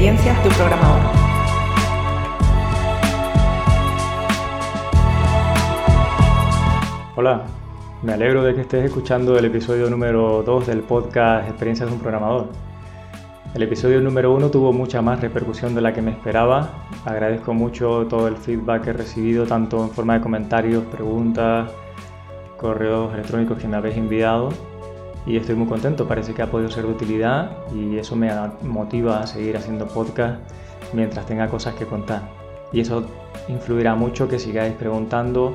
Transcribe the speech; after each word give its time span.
experiencias 0.00 0.42
de 0.42 0.48
un 0.48 0.54
programador. 0.54 1.00
Hola, 7.16 7.42
me 8.02 8.14
alegro 8.14 8.42
de 8.42 8.54
que 8.54 8.62
estés 8.62 8.86
escuchando 8.86 9.38
el 9.38 9.44
episodio 9.44 9.90
número 9.90 10.42
2 10.42 10.68
del 10.68 10.80
podcast 10.80 11.50
Experiencias 11.50 11.90
de 11.90 11.94
un 11.96 12.00
programador. 12.00 12.48
El 13.54 13.62
episodio 13.62 14.00
número 14.00 14.32
1 14.32 14.50
tuvo 14.50 14.72
mucha 14.72 15.02
más 15.02 15.20
repercusión 15.20 15.74
de 15.74 15.82
la 15.82 15.92
que 15.92 16.00
me 16.00 16.12
esperaba. 16.12 16.86
Agradezco 17.04 17.52
mucho 17.52 18.06
todo 18.08 18.26
el 18.26 18.38
feedback 18.38 18.84
que 18.84 18.90
he 18.90 18.94
recibido, 18.94 19.44
tanto 19.44 19.84
en 19.84 19.90
forma 19.90 20.14
de 20.14 20.22
comentarios, 20.22 20.82
preguntas, 20.84 21.70
correos 22.56 23.12
electrónicos 23.12 23.58
que 23.58 23.68
me 23.68 23.76
habéis 23.76 23.98
enviado 23.98 24.48
y 25.26 25.36
estoy 25.36 25.54
muy 25.54 25.66
contento, 25.66 26.08
parece 26.08 26.34
que 26.34 26.42
ha 26.42 26.50
podido 26.50 26.70
ser 26.70 26.84
de 26.84 26.92
utilidad 26.92 27.50
y 27.74 27.98
eso 27.98 28.16
me 28.16 28.30
motiva 28.62 29.20
a 29.20 29.26
seguir 29.26 29.56
haciendo 29.56 29.86
podcast 29.86 30.40
mientras 30.92 31.26
tenga 31.26 31.48
cosas 31.48 31.74
que 31.74 31.86
contar. 31.86 32.22
Y 32.72 32.80
eso 32.80 33.04
influirá 33.48 33.94
mucho 33.94 34.28
que 34.28 34.38
sigáis 34.38 34.74
preguntando 34.74 35.54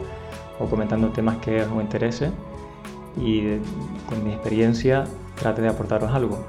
o 0.59 0.65
comentando 0.65 1.09
temas 1.09 1.37
que 1.37 1.63
os 1.63 1.81
interese 1.81 2.31
y 3.17 3.57
con 4.07 4.23
mi 4.23 4.33
experiencia 4.33 5.05
trate 5.39 5.61
de 5.61 5.69
aportaros 5.69 6.11
algo. 6.11 6.45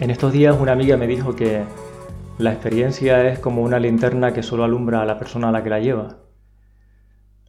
En 0.00 0.10
estos 0.10 0.32
días 0.32 0.56
una 0.58 0.72
amiga 0.72 0.96
me 0.96 1.06
dijo 1.06 1.36
que 1.36 1.62
la 2.38 2.52
experiencia 2.52 3.28
es 3.28 3.38
como 3.38 3.62
una 3.62 3.78
linterna 3.78 4.32
que 4.32 4.42
solo 4.42 4.64
alumbra 4.64 5.02
a 5.02 5.04
la 5.04 5.18
persona 5.18 5.50
a 5.50 5.52
la 5.52 5.62
que 5.62 5.70
la 5.70 5.78
lleva. 5.78 6.16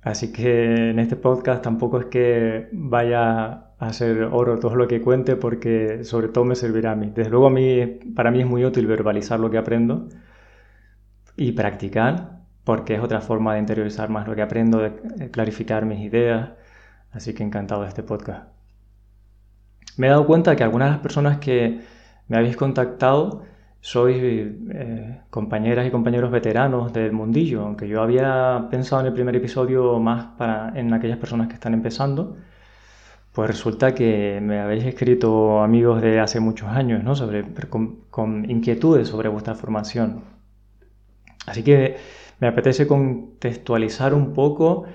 Así 0.05 0.31
que 0.31 0.91
en 0.91 0.99
este 0.99 1.15
podcast 1.15 1.63
tampoco 1.63 1.99
es 1.99 2.05
que 2.05 2.69
vaya 2.71 3.71
a 3.79 3.91
ser 3.91 4.23
oro 4.25 4.59
todo 4.59 4.75
lo 4.75 4.87
que 4.87 5.01
cuente 5.01 5.35
porque 5.35 6.03
sobre 6.03 6.27
todo 6.27 6.45
me 6.45 6.55
servirá 6.55 6.91
a 6.91 6.95
mí. 6.95 7.11
Desde 7.15 7.31
luego 7.31 7.47
a 7.47 7.49
mí, 7.49 7.83
para 8.15 8.29
mí 8.29 8.41
es 8.41 8.45
muy 8.45 8.63
útil 8.63 8.85
verbalizar 8.85 9.39
lo 9.39 9.49
que 9.49 9.57
aprendo 9.57 10.07
y 11.35 11.53
practicar 11.53 12.41
porque 12.63 12.93
es 12.93 13.01
otra 13.01 13.19
forma 13.19 13.55
de 13.55 13.61
interiorizar 13.61 14.09
más 14.09 14.27
lo 14.27 14.35
que 14.35 14.43
aprendo, 14.43 14.77
de 14.77 15.31
clarificar 15.31 15.85
mis 15.87 15.99
ideas. 16.01 16.51
Así 17.11 17.33
que 17.33 17.41
encantado 17.43 17.81
de 17.81 17.87
este 17.87 18.03
podcast. 18.03 18.49
Me 19.97 20.05
he 20.05 20.09
dado 20.11 20.27
cuenta 20.27 20.55
que 20.55 20.63
algunas 20.63 20.89
de 20.89 20.91
las 20.91 21.01
personas 21.01 21.39
que 21.39 21.81
me 22.27 22.37
habéis 22.37 22.57
contactado 22.57 23.43
sois 23.85 24.17
eh, 24.19 25.21
compañeras 25.29 25.85
y 25.85 25.91
compañeros 25.91 26.31
veteranos 26.31 26.91
del 26.91 27.11
mundillo, 27.11 27.61
aunque 27.61 27.87
yo 27.87 28.01
había 28.01 28.67
pensado 28.71 29.01
en 29.01 29.07
el 29.07 29.13
primer 29.13 29.35
episodio 29.35 29.99
más 29.99 30.25
para 30.39 30.73
en 30.75 30.91
aquellas 30.91 31.19
personas 31.19 31.47
que 31.49 31.53
están 31.53 31.75
empezando, 31.75 32.35
pues 33.31 33.47
resulta 33.47 33.93
que 33.93 34.39
me 34.41 34.59
habéis 34.59 34.85
escrito 34.85 35.61
amigos 35.61 36.01
de 36.01 36.19
hace 36.19 36.39
muchos 36.39 36.69
años, 36.69 37.03
¿no? 37.03 37.15
Sobre, 37.15 37.45
con, 38.09 38.49
inquietudes 38.49 39.07
sobre 39.07 39.29
vuestra 39.29 39.53
formación. 39.53 40.23
Así 41.45 41.61
que 41.61 41.97
me 42.39 42.47
apetece 42.47 42.87
contextualizar 42.87 44.15
un 44.15 44.33
poco 44.33 44.85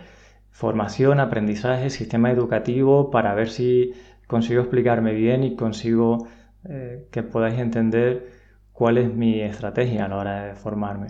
formación, 0.50 1.20
aprendizaje, 1.20 1.90
sistema 1.90 2.32
educativo 2.32 3.12
para 3.12 3.34
ver 3.34 3.50
si 3.50 3.92
consigo 4.26 4.62
explicarme 4.62 5.12
bien 5.12 5.44
y 5.44 5.54
consigo 5.54 6.26
eh, 6.68 7.06
que 7.12 7.22
podáis 7.22 7.56
entender 7.60 8.39
cuál 8.80 8.96
es 8.96 9.14
mi 9.14 9.42
estrategia 9.42 10.06
a 10.06 10.08
la 10.08 10.16
hora 10.16 10.44
de 10.46 10.54
formarme. 10.54 11.08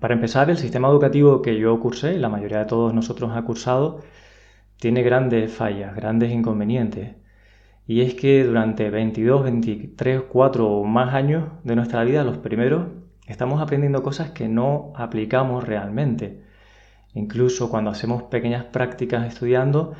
Para 0.00 0.12
empezar, 0.12 0.50
el 0.50 0.58
sistema 0.58 0.88
educativo 0.88 1.40
que 1.40 1.58
yo 1.58 1.80
cursé, 1.80 2.18
la 2.18 2.28
mayoría 2.28 2.58
de 2.58 2.64
todos 2.66 2.92
nosotros 2.92 3.30
ha 3.34 3.40
cursado, 3.40 4.02
tiene 4.76 5.02
grandes 5.02 5.50
fallas, 5.50 5.96
grandes 5.96 6.30
inconvenientes. 6.30 7.16
Y 7.86 8.02
es 8.02 8.12
que 8.12 8.44
durante 8.44 8.90
22, 8.90 9.44
23, 9.44 10.24
4 10.28 10.68
o 10.68 10.84
más 10.84 11.14
años 11.14 11.52
de 11.64 11.74
nuestra 11.74 12.04
vida, 12.04 12.22
los 12.22 12.36
primeros, 12.36 12.88
estamos 13.26 13.62
aprendiendo 13.62 14.02
cosas 14.02 14.30
que 14.32 14.46
no 14.46 14.92
aplicamos 14.96 15.64
realmente. 15.64 16.42
Incluso 17.14 17.70
cuando 17.70 17.88
hacemos 17.88 18.24
pequeñas 18.24 18.64
prácticas 18.64 19.26
estudiando, 19.26 19.94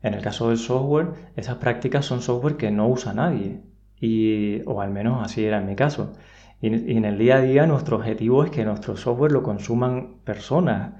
en 0.00 0.14
el 0.14 0.22
caso 0.22 0.48
del 0.48 0.56
software, 0.56 1.08
esas 1.36 1.56
prácticas 1.56 2.06
son 2.06 2.22
software 2.22 2.56
que 2.56 2.70
no 2.70 2.88
usa 2.88 3.12
nadie 3.12 3.60
y, 4.00 4.62
o 4.66 4.80
al 4.80 4.90
menos 4.90 5.24
así 5.24 5.44
era 5.44 5.58
en 5.58 5.66
mi 5.66 5.76
caso. 5.76 6.12
Y, 6.60 6.68
en 6.96 7.04
el 7.04 7.18
día 7.18 7.36
a 7.36 7.40
día 7.42 7.66
nuestro 7.66 7.96
objetivo 7.96 8.44
es 8.44 8.50
que 8.50 8.64
nuestro 8.64 8.96
software 8.96 9.32
lo 9.32 9.42
consuman 9.42 10.16
personas 10.24 10.94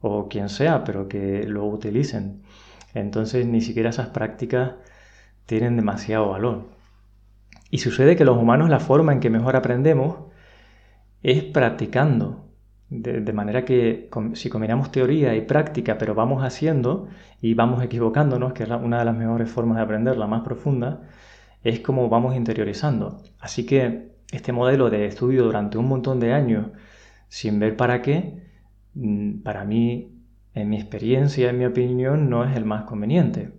o 0.00 0.28
quien 0.28 0.48
sea, 0.48 0.84
pero 0.84 1.08
que 1.08 1.44
lo 1.46 1.66
utilicen. 1.66 2.42
Entonces 2.94 3.46
ni 3.46 3.60
siquiera 3.60 3.90
esas 3.90 4.08
prácticas 4.08 4.72
tienen 5.46 5.76
demasiado 5.76 6.30
valor. 6.30 6.68
Y 7.70 7.78
sucede 7.78 8.16
que 8.16 8.24
los 8.24 8.36
humanos 8.36 8.68
la 8.70 8.80
forma 8.80 9.12
en 9.12 9.20
que 9.20 9.30
mejor 9.30 9.56
aprendemos 9.56 10.30
es 11.22 11.42
practicando. 11.44 12.46
De, 12.88 13.32
manera 13.32 13.64
que 13.64 14.10
si 14.34 14.48
combinamos 14.50 14.90
teoría 14.90 15.36
y 15.36 15.42
práctica, 15.42 15.96
pero 15.96 16.16
vamos 16.16 16.42
haciendo 16.42 17.08
y 17.40 17.54
vamos 17.54 17.84
equivocándonos, 17.84 18.52
que 18.52 18.64
es 18.64 18.70
una 18.70 18.98
de 18.98 19.04
las 19.04 19.16
mejores 19.16 19.48
formas 19.48 19.76
de 19.76 19.84
aprender, 19.84 20.16
la 20.16 20.26
más 20.26 20.42
profunda, 20.42 21.02
es 21.62 21.80
como 21.80 22.08
vamos 22.08 22.36
interiorizando. 22.36 23.22
Así 23.38 23.66
que 23.66 24.12
este 24.32 24.52
modelo 24.52 24.90
de 24.90 25.06
estudio 25.06 25.44
durante 25.44 25.78
un 25.78 25.86
montón 25.88 26.20
de 26.20 26.32
años 26.32 26.68
sin 27.28 27.58
ver 27.60 27.76
para 27.76 28.02
qué, 28.02 28.42
mm, 28.94 29.42
para 29.42 29.64
mí, 29.64 30.16
en 30.54 30.68
mi 30.68 30.76
experiencia, 30.76 31.50
en 31.50 31.58
mi 31.58 31.66
opinión, 31.66 32.28
no 32.30 32.44
es 32.44 32.56
el 32.56 32.64
más 32.64 32.84
conveniente. 32.84 33.52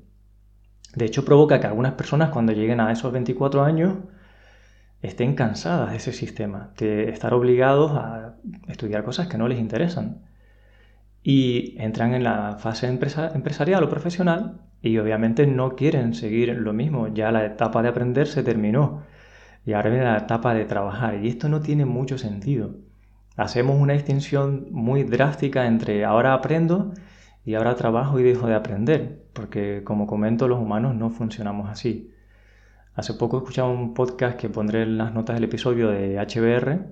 De 0.96 1.06
hecho, 1.06 1.24
provoca 1.26 1.60
que 1.60 1.68
algunas 1.68 1.94
personas 1.94 2.30
cuando 2.30 2.54
lleguen 2.54 2.80
a 2.82 2.92
esos 2.92 3.12
24 3.14 3.64
años 3.64 3.98
estén 5.02 5.36
cansadas 5.36 5.92
de 5.92 5.98
ese 5.98 6.14
sistema, 6.14 6.72
de 6.78 7.10
estar 7.10 7.34
obligados 7.34 7.92
a 7.94 8.36
estudiar 8.68 9.04
cosas 9.04 9.28
que 9.28 9.38
no 9.38 9.48
les 9.48 9.60
interesan. 9.60 10.22
Y 11.24 11.76
entran 11.80 12.14
en 12.14 12.24
la 12.24 12.58
fase 12.60 12.88
empresarial 12.88 13.84
o 13.84 13.90
profesional 13.90 14.62
y 14.82 14.98
obviamente 14.98 15.46
no 15.46 15.76
quieren 15.76 16.14
seguir 16.14 16.50
lo 16.56 16.74
mismo, 16.74 17.08
ya 17.08 17.32
la 17.32 17.46
etapa 17.46 17.82
de 17.82 17.90
aprender 17.90 18.28
se 18.28 18.44
terminó 18.44 19.04
y 19.66 19.74
ahora 19.74 19.90
viene 19.90 20.06
la 20.06 20.18
etapa 20.18 20.54
de 20.54 20.66
trabajar 20.66 21.24
y 21.24 21.28
esto 21.28 21.50
no 21.50 21.62
tiene 21.62 21.86
mucho 21.86 22.18
sentido. 22.18 22.76
Hacemos 23.38 23.80
una 23.80 23.94
distinción 23.94 24.68
muy 24.72 25.04
drástica 25.04 25.68
entre 25.68 26.04
ahora 26.04 26.34
aprendo 26.34 26.94
y 27.46 27.56
ahora 27.56 27.76
trabajo 27.76 28.20
y 28.20 28.24
dejo 28.24 28.48
de 28.48 28.56
aprender, 28.56 29.24
porque 29.34 29.84
como 29.84 30.08
comento 30.08 30.48
los 30.48 30.60
humanos 30.60 30.96
no 30.96 31.10
funcionamos 31.10 31.70
así. 31.70 32.12
Hace 32.94 33.14
poco 33.14 33.38
he 33.38 33.40
escuchado 33.40 33.72
un 33.72 33.94
podcast 33.94 34.38
que 34.38 34.50
pondré 34.50 34.84
en 34.84 34.98
las 34.98 35.14
notas 35.14 35.36
del 35.36 35.46
episodio 35.46 35.90
de 35.90 36.20
HBR 36.20 36.88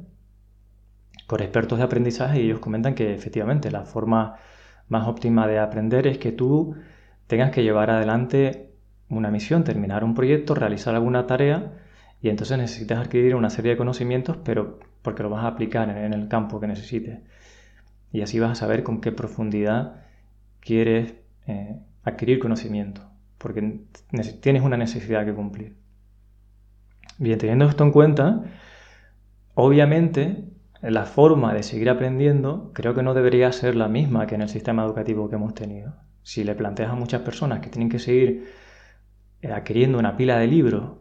con 1.27 1.41
expertos 1.41 1.77
de 1.77 1.83
aprendizaje 1.83 2.41
y 2.41 2.45
ellos 2.45 2.59
comentan 2.59 2.95
que 2.95 3.13
efectivamente 3.13 3.69
la 3.69 3.83
forma 3.83 4.35
más 4.87 5.07
óptima 5.07 5.45
de 5.47 5.59
aprender 5.59 6.07
es 6.07 6.17
que 6.17 6.31
tú 6.31 6.75
tengas 7.29 7.51
que 7.51 7.61
llevar 7.61 7.91
adelante 7.91 8.71
una 9.07 9.29
misión, 9.29 9.63
terminar 9.63 10.03
un 10.03 10.15
proyecto, 10.15 10.55
realizar 10.55 10.95
alguna 10.95 11.27
tarea 11.27 11.73
y 12.23 12.29
entonces 12.29 12.57
necesitas 12.57 12.97
adquirir 12.97 13.35
una 13.35 13.51
serie 13.51 13.71
de 13.71 13.77
conocimientos, 13.77 14.37
pero 14.43 14.79
porque 15.03 15.21
lo 15.21 15.29
vas 15.29 15.43
a 15.43 15.47
aplicar 15.47 15.89
en 15.89 16.11
el 16.11 16.27
campo 16.27 16.59
que 16.59 16.65
necesites. 16.65 17.19
Y 18.11 18.23
así 18.23 18.39
vas 18.39 18.53
a 18.53 18.55
saber 18.55 18.81
con 18.81 18.99
qué 18.99 19.11
profundidad 19.11 20.05
quieres 20.59 21.13
eh, 21.45 21.77
adquirir 22.03 22.39
conocimiento, 22.39 23.07
porque 23.37 23.81
tienes 24.41 24.63
una 24.63 24.77
necesidad 24.77 25.23
que 25.23 25.33
cumplir. 25.35 25.77
Bien, 27.19 27.37
teniendo 27.37 27.65
esto 27.65 27.83
en 27.83 27.91
cuenta, 27.91 28.43
obviamente 29.53 30.45
la 30.81 31.05
forma 31.05 31.53
de 31.53 31.61
seguir 31.61 31.91
aprendiendo 31.91 32.71
creo 32.73 32.95
que 32.95 33.03
no 33.03 33.13
debería 33.13 33.51
ser 33.51 33.75
la 33.75 33.87
misma 33.87 34.25
que 34.25 34.33
en 34.33 34.41
el 34.41 34.49
sistema 34.49 34.83
educativo 34.83 35.29
que 35.29 35.35
hemos 35.35 35.53
tenido. 35.53 36.08
Si 36.23 36.43
le 36.43 36.55
planteas 36.55 36.91
a 36.91 36.95
muchas 36.95 37.21
personas 37.21 37.59
que 37.59 37.69
tienen 37.69 37.89
que 37.89 37.99
seguir 37.99 38.51
eh, 39.41 39.51
adquiriendo 39.51 39.99
una 39.99 40.17
pila 40.17 40.37
de 40.37 40.47
libros 40.47 40.97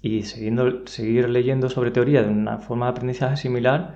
y 0.00 0.22
seguir 0.22 1.28
leyendo 1.28 1.68
sobre 1.68 1.90
teoría 1.90 2.22
de 2.22 2.30
una 2.30 2.58
forma 2.58 2.86
de 2.86 2.90
aprendizaje 2.92 3.36
similar, 3.36 3.94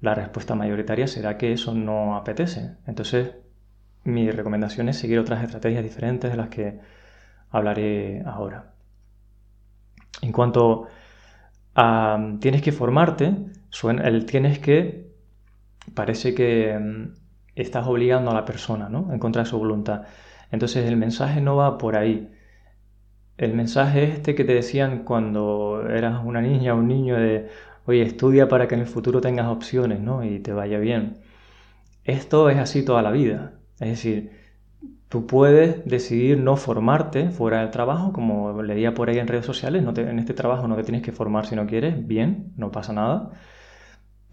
la 0.00 0.14
respuesta 0.14 0.54
mayoritaria 0.54 1.06
será 1.06 1.38
que 1.38 1.52
eso 1.52 1.74
no 1.74 2.16
apetece. 2.16 2.76
Entonces, 2.86 3.34
mi 4.04 4.30
recomendación 4.30 4.88
es 4.88 4.98
seguir 4.98 5.18
otras 5.18 5.42
estrategias 5.42 5.82
diferentes 5.82 6.30
de 6.30 6.36
las 6.36 6.48
que 6.48 6.80
hablaré 7.50 8.22
ahora. 8.26 8.72
En 10.22 10.32
cuanto 10.32 10.88
a 11.74 12.18
tienes 12.40 12.62
que 12.62 12.72
formarte, 12.72 13.36
el 14.04 14.26
tienes 14.26 14.58
que 14.58 15.10
parece 15.94 16.34
que 16.34 16.78
mm, 16.78 17.25
estás 17.56 17.86
obligando 17.86 18.30
a 18.30 18.34
la 18.34 18.44
persona, 18.44 18.88
¿no? 18.88 19.12
En 19.12 19.18
contra 19.18 19.42
de 19.44 19.48
su 19.50 19.58
voluntad. 19.58 20.02
Entonces 20.52 20.86
el 20.86 20.96
mensaje 20.96 21.40
no 21.40 21.56
va 21.56 21.78
por 21.78 21.96
ahí. 21.96 22.30
El 23.38 23.54
mensaje 23.54 24.04
es 24.04 24.14
este 24.14 24.34
que 24.34 24.44
te 24.44 24.54
decían 24.54 25.04
cuando 25.04 25.86
eras 25.88 26.24
una 26.24 26.40
niña 26.40 26.74
o 26.74 26.78
un 26.78 26.88
niño 26.88 27.16
de, 27.16 27.48
oye, 27.86 28.02
estudia 28.02 28.48
para 28.48 28.66
que 28.68 28.74
en 28.74 28.82
el 28.82 28.86
futuro 28.86 29.20
tengas 29.20 29.48
opciones, 29.48 30.00
¿no? 30.00 30.24
Y 30.24 30.40
te 30.40 30.52
vaya 30.52 30.78
bien. 30.78 31.18
Esto 32.04 32.50
es 32.50 32.58
así 32.58 32.84
toda 32.84 33.02
la 33.02 33.12
vida. 33.12 33.54
Es 33.80 33.90
decir, 33.90 34.32
Tú 35.08 35.26
puedes 35.26 35.84
decidir 35.86 36.38
no 36.38 36.56
formarte 36.56 37.30
fuera 37.30 37.60
del 37.60 37.70
trabajo, 37.70 38.12
como 38.12 38.62
leía 38.62 38.92
por 38.94 39.08
ahí 39.08 39.18
en 39.18 39.28
redes 39.28 39.46
sociales, 39.46 39.82
no 39.84 39.92
en 39.96 40.18
este 40.18 40.34
trabajo 40.34 40.66
no 40.66 40.76
te 40.76 40.82
tienes 40.82 41.02
que 41.02 41.12
formar 41.12 41.46
si 41.46 41.54
no 41.54 41.66
quieres, 41.66 42.06
bien, 42.06 42.52
no 42.56 42.72
pasa 42.72 42.92
nada, 42.92 43.30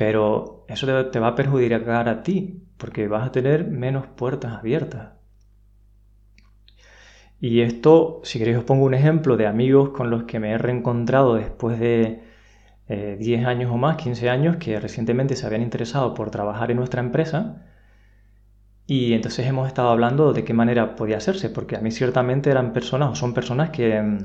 pero 0.06 0.66
eso 0.68 0.86
te, 1.12 1.20
va 1.22 1.30
a 1.30 1.36
perjudicar 1.36 2.10
a 2.10 2.24
ti, 2.24 2.62
porque 2.78 3.08
vas 3.08 3.26
a 3.26 3.32
tener 3.32 3.70
menos 3.70 4.06
puertas 4.06 4.52
abiertas. 4.52 5.14
Y 7.40 7.62
esto, 7.62 8.20
si 8.26 8.38
queréis 8.38 8.58
os 8.58 8.66
pongo 8.66 8.84
un 8.84 8.96
ejemplo 8.96 9.38
de 9.38 9.48
amigos 9.48 9.92
con 9.92 10.10
los 10.10 10.24
que 10.24 10.42
me 10.42 10.52
he 10.52 10.58
reencontrado 10.58 11.36
después 11.36 11.80
de 11.80 12.22
10 12.90 13.20
eh, 13.20 13.46
años 13.46 13.72
o 13.72 13.78
más, 13.78 13.96
15 13.96 14.30
años, 14.30 14.58
que 14.58 14.78
recientemente 14.78 15.38
se 15.38 15.46
habían 15.46 15.62
interesado 15.62 16.14
por 16.14 16.32
trabajar 16.32 16.70
en 16.70 16.78
nuestra 16.78 17.00
empresa. 17.00 17.66
Y 18.86 19.14
entonces 19.14 19.48
hemos 19.48 19.68
estado 19.70 19.90
hablando 19.90 20.34
de 20.34 20.44
qué 20.44 20.54
manera 20.54 20.96
podía 20.98 21.16
hacerse, 21.16 21.50
porque 21.50 21.78
a 21.78 21.80
mí 21.80 21.92
ciertamente 21.92 22.50
eran 22.52 22.74
personas 22.74 23.10
o 23.12 23.16
son 23.16 23.34
personas 23.34 23.70
que, 23.70 24.02
mm, 24.02 24.18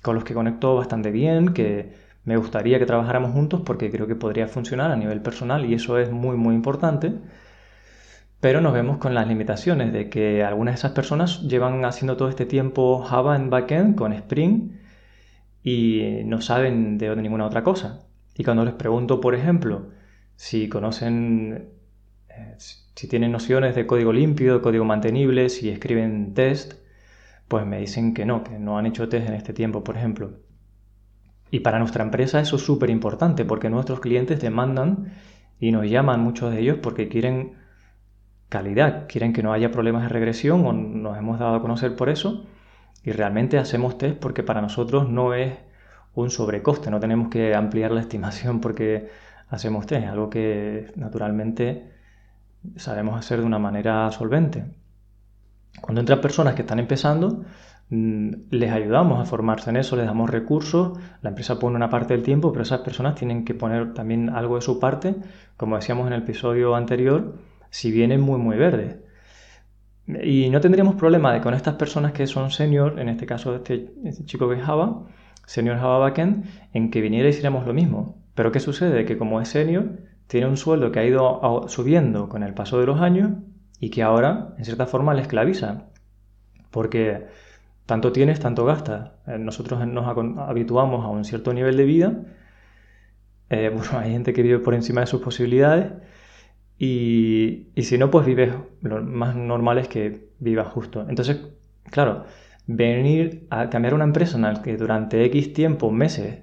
con 0.00 0.14
los 0.14 0.22
que 0.22 0.34
conecto 0.34 0.76
bastante 0.76 1.10
bien, 1.10 1.54
que 1.54 2.03
me 2.24 2.36
gustaría 2.36 2.78
que 2.78 2.86
trabajáramos 2.86 3.32
juntos 3.32 3.62
porque 3.64 3.90
creo 3.90 4.06
que 4.06 4.16
podría 4.16 4.48
funcionar 4.48 4.90
a 4.90 4.96
nivel 4.96 5.20
personal 5.22 5.64
y 5.66 5.74
eso 5.74 5.98
es 5.98 6.10
muy 6.10 6.36
muy 6.36 6.54
importante. 6.54 7.14
Pero 8.40 8.60
nos 8.60 8.74
vemos 8.74 8.98
con 8.98 9.14
las 9.14 9.26
limitaciones 9.26 9.92
de 9.92 10.10
que 10.10 10.44
algunas 10.44 10.74
de 10.74 10.78
esas 10.80 10.92
personas 10.92 11.42
llevan 11.42 11.84
haciendo 11.84 12.16
todo 12.16 12.28
este 12.28 12.46
tiempo 12.46 13.02
Java 13.02 13.36
en 13.36 13.48
backend 13.50 13.96
con 13.96 14.12
Spring 14.12 14.72
y 15.62 16.22
no 16.26 16.40
saben 16.40 16.98
de 16.98 17.16
ninguna 17.16 17.46
otra 17.46 17.62
cosa. 17.64 18.06
Y 18.36 18.44
cuando 18.44 18.64
les 18.64 18.74
pregunto, 18.74 19.20
por 19.20 19.34
ejemplo, 19.34 19.90
si 20.36 20.68
conocen, 20.68 21.70
eh, 22.28 22.54
si 22.58 23.08
tienen 23.08 23.32
nociones 23.32 23.74
de 23.74 23.86
código 23.86 24.12
limpio, 24.12 24.54
de 24.56 24.60
código 24.62 24.84
mantenible, 24.84 25.48
si 25.48 25.70
escriben 25.70 26.34
test, 26.34 26.74
pues 27.48 27.66
me 27.66 27.80
dicen 27.80 28.14
que 28.14 28.26
no, 28.26 28.44
que 28.44 28.58
no 28.58 28.78
han 28.78 28.86
hecho 28.86 29.08
test 29.08 29.28
en 29.28 29.34
este 29.34 29.54
tiempo, 29.54 29.84
por 29.84 29.96
ejemplo. 29.96 30.43
Y 31.50 31.60
para 31.60 31.78
nuestra 31.78 32.02
empresa 32.02 32.40
eso 32.40 32.56
es 32.56 32.62
súper 32.62 32.90
importante 32.90 33.44
porque 33.44 33.70
nuestros 33.70 34.00
clientes 34.00 34.40
demandan 34.40 35.12
y 35.60 35.72
nos 35.72 35.88
llaman 35.88 36.20
muchos 36.20 36.52
de 36.52 36.60
ellos 36.60 36.78
porque 36.82 37.08
quieren 37.08 37.54
calidad, 38.48 39.06
quieren 39.08 39.32
que 39.32 39.42
no 39.42 39.52
haya 39.52 39.70
problemas 39.70 40.02
de 40.02 40.08
regresión 40.08 40.66
o 40.66 40.72
nos 40.72 41.16
hemos 41.18 41.38
dado 41.38 41.56
a 41.56 41.60
conocer 41.60 41.96
por 41.96 42.08
eso 42.08 42.46
y 43.02 43.12
realmente 43.12 43.58
hacemos 43.58 43.98
test 43.98 44.18
porque 44.18 44.42
para 44.42 44.60
nosotros 44.60 45.08
no 45.08 45.34
es 45.34 45.54
un 46.14 46.30
sobrecoste, 46.30 46.90
no 46.90 47.00
tenemos 47.00 47.28
que 47.28 47.54
ampliar 47.54 47.90
la 47.90 48.00
estimación 48.06 48.60
porque 48.60 49.08
hacemos 49.48 49.86
test, 49.86 50.06
algo 50.06 50.30
que 50.30 50.92
naturalmente 50.96 51.92
sabemos 52.76 53.18
hacer 53.18 53.40
de 53.40 53.46
una 53.46 53.58
manera 53.58 54.10
solvente. 54.10 54.64
Cuando 55.80 56.00
entran 56.00 56.20
personas 56.20 56.54
que 56.54 56.62
están 56.62 56.78
empezando, 56.78 57.44
les 57.90 58.72
ayudamos 58.72 59.20
a 59.20 59.24
formarse 59.24 59.70
en 59.70 59.76
eso, 59.76 59.96
les 59.96 60.06
damos 60.06 60.30
recursos, 60.30 60.98
la 61.22 61.30
empresa 61.30 61.58
pone 61.58 61.76
una 61.76 61.90
parte 61.90 62.14
del 62.14 62.22
tiempo, 62.22 62.52
pero 62.52 62.62
esas 62.62 62.80
personas 62.80 63.14
tienen 63.14 63.44
que 63.44 63.54
poner 63.54 63.94
también 63.94 64.30
algo 64.30 64.56
de 64.56 64.62
su 64.62 64.80
parte, 64.80 65.14
como 65.56 65.76
decíamos 65.76 66.06
en 66.06 66.14
el 66.14 66.22
episodio 66.22 66.74
anterior, 66.74 67.34
si 67.70 67.90
vienen 67.92 68.20
muy 68.20 68.38
muy 68.38 68.56
verdes. 68.56 68.96
Y 70.06 70.50
no 70.50 70.60
tendríamos 70.60 70.96
problema 70.96 71.32
de 71.32 71.40
con 71.40 71.54
estas 71.54 71.74
personas 71.76 72.12
que 72.12 72.26
son 72.26 72.50
senior, 72.50 72.98
en 72.98 73.08
este 73.08 73.26
caso 73.26 73.54
este, 73.54 73.90
este 74.04 74.24
chico 74.24 74.48
que 74.48 74.56
es 74.56 74.62
Java, 74.62 75.06
senior 75.46 75.78
Java 75.78 75.98
Backend, 75.98 76.44
en 76.72 76.90
que 76.90 77.00
viniera 77.00 77.28
y 77.28 77.30
hiciéramos 77.30 77.66
lo 77.66 77.72
mismo. 77.74 78.22
Pero 78.34 78.52
¿qué 78.52 78.60
sucede? 78.60 79.04
Que 79.04 79.16
como 79.16 79.40
es 79.40 79.48
senior, 79.48 79.98
tiene 80.26 80.46
un 80.46 80.56
sueldo 80.56 80.90
que 80.90 81.00
ha 81.00 81.04
ido 81.04 81.68
subiendo 81.68 82.28
con 82.28 82.42
el 82.42 82.54
paso 82.54 82.78
de 82.80 82.86
los 82.86 83.00
años 83.00 83.32
y 83.80 83.90
que 83.90 84.02
ahora, 84.02 84.54
en 84.58 84.64
cierta 84.64 84.86
forma, 84.86 85.14
le 85.14 85.22
esclaviza. 85.22 85.86
Porque 86.70 87.26
tanto 87.86 88.12
tienes, 88.12 88.40
tanto 88.40 88.64
gastas. 88.64 89.12
Eh, 89.26 89.38
nosotros 89.38 89.86
nos 89.86 90.06
habituamos 90.38 91.04
a 91.04 91.08
un 91.08 91.24
cierto 91.24 91.52
nivel 91.52 91.76
de 91.76 91.84
vida. 91.84 92.22
Eh, 93.50 93.74
hay 93.92 94.12
gente 94.12 94.32
que 94.32 94.42
vive 94.42 94.58
por 94.58 94.74
encima 94.74 95.00
de 95.00 95.06
sus 95.06 95.20
posibilidades 95.20 95.92
y, 96.78 97.68
si 97.76 97.98
no, 97.98 98.10
pues 98.10 98.26
vives, 98.26 98.52
lo 98.82 99.02
más 99.02 99.36
normal 99.36 99.78
es 99.78 99.88
que 99.88 100.28
vivas 100.38 100.68
justo. 100.68 101.06
Entonces, 101.08 101.40
claro, 101.90 102.24
venir 102.66 103.46
a 103.50 103.70
cambiar 103.70 103.94
una 103.94 104.04
empresa 104.04 104.36
en 104.36 104.42
la 104.42 104.62
que 104.62 104.76
durante 104.76 105.24
X 105.26 105.52
tiempo, 105.52 105.90
meses, 105.90 106.42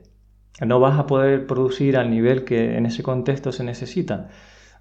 no 0.66 0.80
vas 0.80 1.00
a 1.00 1.08
poder 1.08 1.48
producir 1.48 1.98
al 1.98 2.10
nivel 2.12 2.44
que 2.46 2.78
en 2.78 2.86
ese 2.86 3.04
contexto 3.04 3.52
se 3.52 3.64
necesita, 3.64 4.30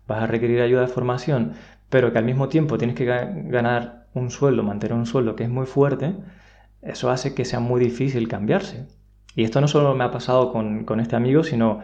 vas 0.07 0.23
a 0.23 0.27
requerir 0.27 0.61
ayuda 0.61 0.83
de 0.83 0.89
formación, 0.89 1.53
pero 1.89 2.12
que 2.12 2.19
al 2.19 2.25
mismo 2.25 2.49
tiempo 2.49 2.79
tienes 2.79 2.97
que 2.97 3.05
ganar 3.05 4.07
un 4.15 4.31
sueldo, 4.31 4.62
mantener 4.62 4.97
un 4.97 5.07
sueldo 5.07 5.37
que 5.37 5.45
es 5.45 5.51
muy 5.51 5.67
fuerte, 5.67 6.15
eso 6.82 7.11
hace 7.11 7.35
que 7.35 7.44
sea 7.44 7.61
muy 7.61 7.81
difícil 7.81 8.29
cambiarse. 8.29 8.87
Y 9.37 9.44
esto 9.44 9.61
no 9.61 9.69
solo 9.69 9.94
me 9.94 10.05
ha 10.05 10.11
pasado 10.11 10.53
con, 10.53 10.85
con 10.85 11.00
este 11.00 11.17
amigo, 11.17 11.44
sino 11.44 11.81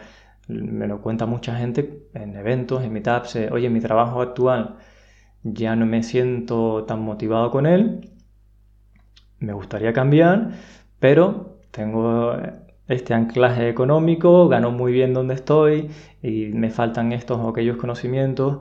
me 0.49 0.87
lo 0.87 1.01
cuenta 1.03 1.27
mucha 1.27 1.57
gente 1.57 2.09
en 2.15 2.37
eventos, 2.37 2.83
en 2.85 2.93
meetups, 2.93 3.37
eh, 3.37 3.49
oye, 3.53 3.69
mi 3.71 3.81
trabajo 3.81 4.21
actual 4.21 4.77
ya 5.43 5.77
no 5.77 5.87
me 5.87 6.03
siento 6.03 6.85
tan 6.85 7.03
motivado 7.03 7.51
con 7.51 7.67
él, 7.67 8.11
me 9.39 9.53
gustaría 9.53 9.93
cambiar, 9.93 10.51
pero 10.99 11.59
tengo 11.71 12.35
este 12.89 13.15
anclaje 13.15 13.69
económico, 13.69 14.49
gano 14.49 14.71
muy 14.71 14.93
bien 14.93 15.13
donde 15.13 15.35
estoy 15.35 15.91
y 16.23 16.47
me 16.47 16.71
faltan 16.71 17.13
estos 17.13 17.39
o 17.39 17.49
aquellos 17.49 17.77
conocimientos 17.77 18.61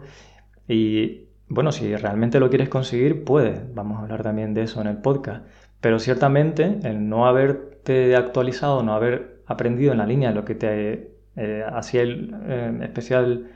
y 0.68 1.30
bueno, 1.48 1.72
si 1.72 1.96
realmente 1.96 2.40
lo 2.40 2.50
quieres 2.50 2.70
conseguir, 2.70 3.24
puedes, 3.24 3.74
vamos 3.76 4.00
a 4.00 4.02
hablar 4.02 4.24
también 4.24 4.54
de 4.56 4.64
eso 4.64 4.82
en 4.82 4.88
el 4.88 4.98
podcast, 4.98 5.46
pero 5.82 6.00
ciertamente 6.00 6.80
el 6.84 7.10
no 7.10 7.28
haberte 7.28 8.16
actualizado, 8.16 8.84
no 8.84 8.94
haber 8.94 9.44
aprendido 9.48 9.92
en 9.92 10.00
la 10.00 10.06
línea 10.06 10.30
de 10.30 10.36
lo 10.36 10.46
que 10.46 10.56
te 10.56 11.12
eh, 11.36 11.64
hacía 11.72 12.04
eh, 12.04 12.80
especial 12.84 13.52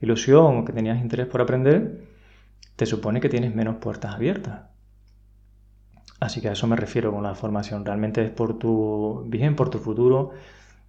ilusión 0.00 0.58
o 0.58 0.64
que 0.64 0.72
tenías 0.72 1.00
interés 1.00 1.26
por 1.26 1.40
aprender, 1.42 2.00
te 2.76 2.86
supone 2.86 3.20
que 3.20 3.28
tienes 3.28 3.54
menos 3.54 3.76
puertas 3.76 4.14
abiertas. 4.14 4.70
Así 6.20 6.40
que 6.40 6.48
a 6.48 6.52
eso 6.52 6.66
me 6.66 6.76
refiero 6.76 7.12
con 7.12 7.22
la 7.22 7.34
formación. 7.34 7.84
Realmente 7.84 8.22
es 8.24 8.30
por 8.30 8.58
tu 8.58 9.24
bien, 9.28 9.56
por 9.56 9.70
tu 9.70 9.78
futuro, 9.78 10.30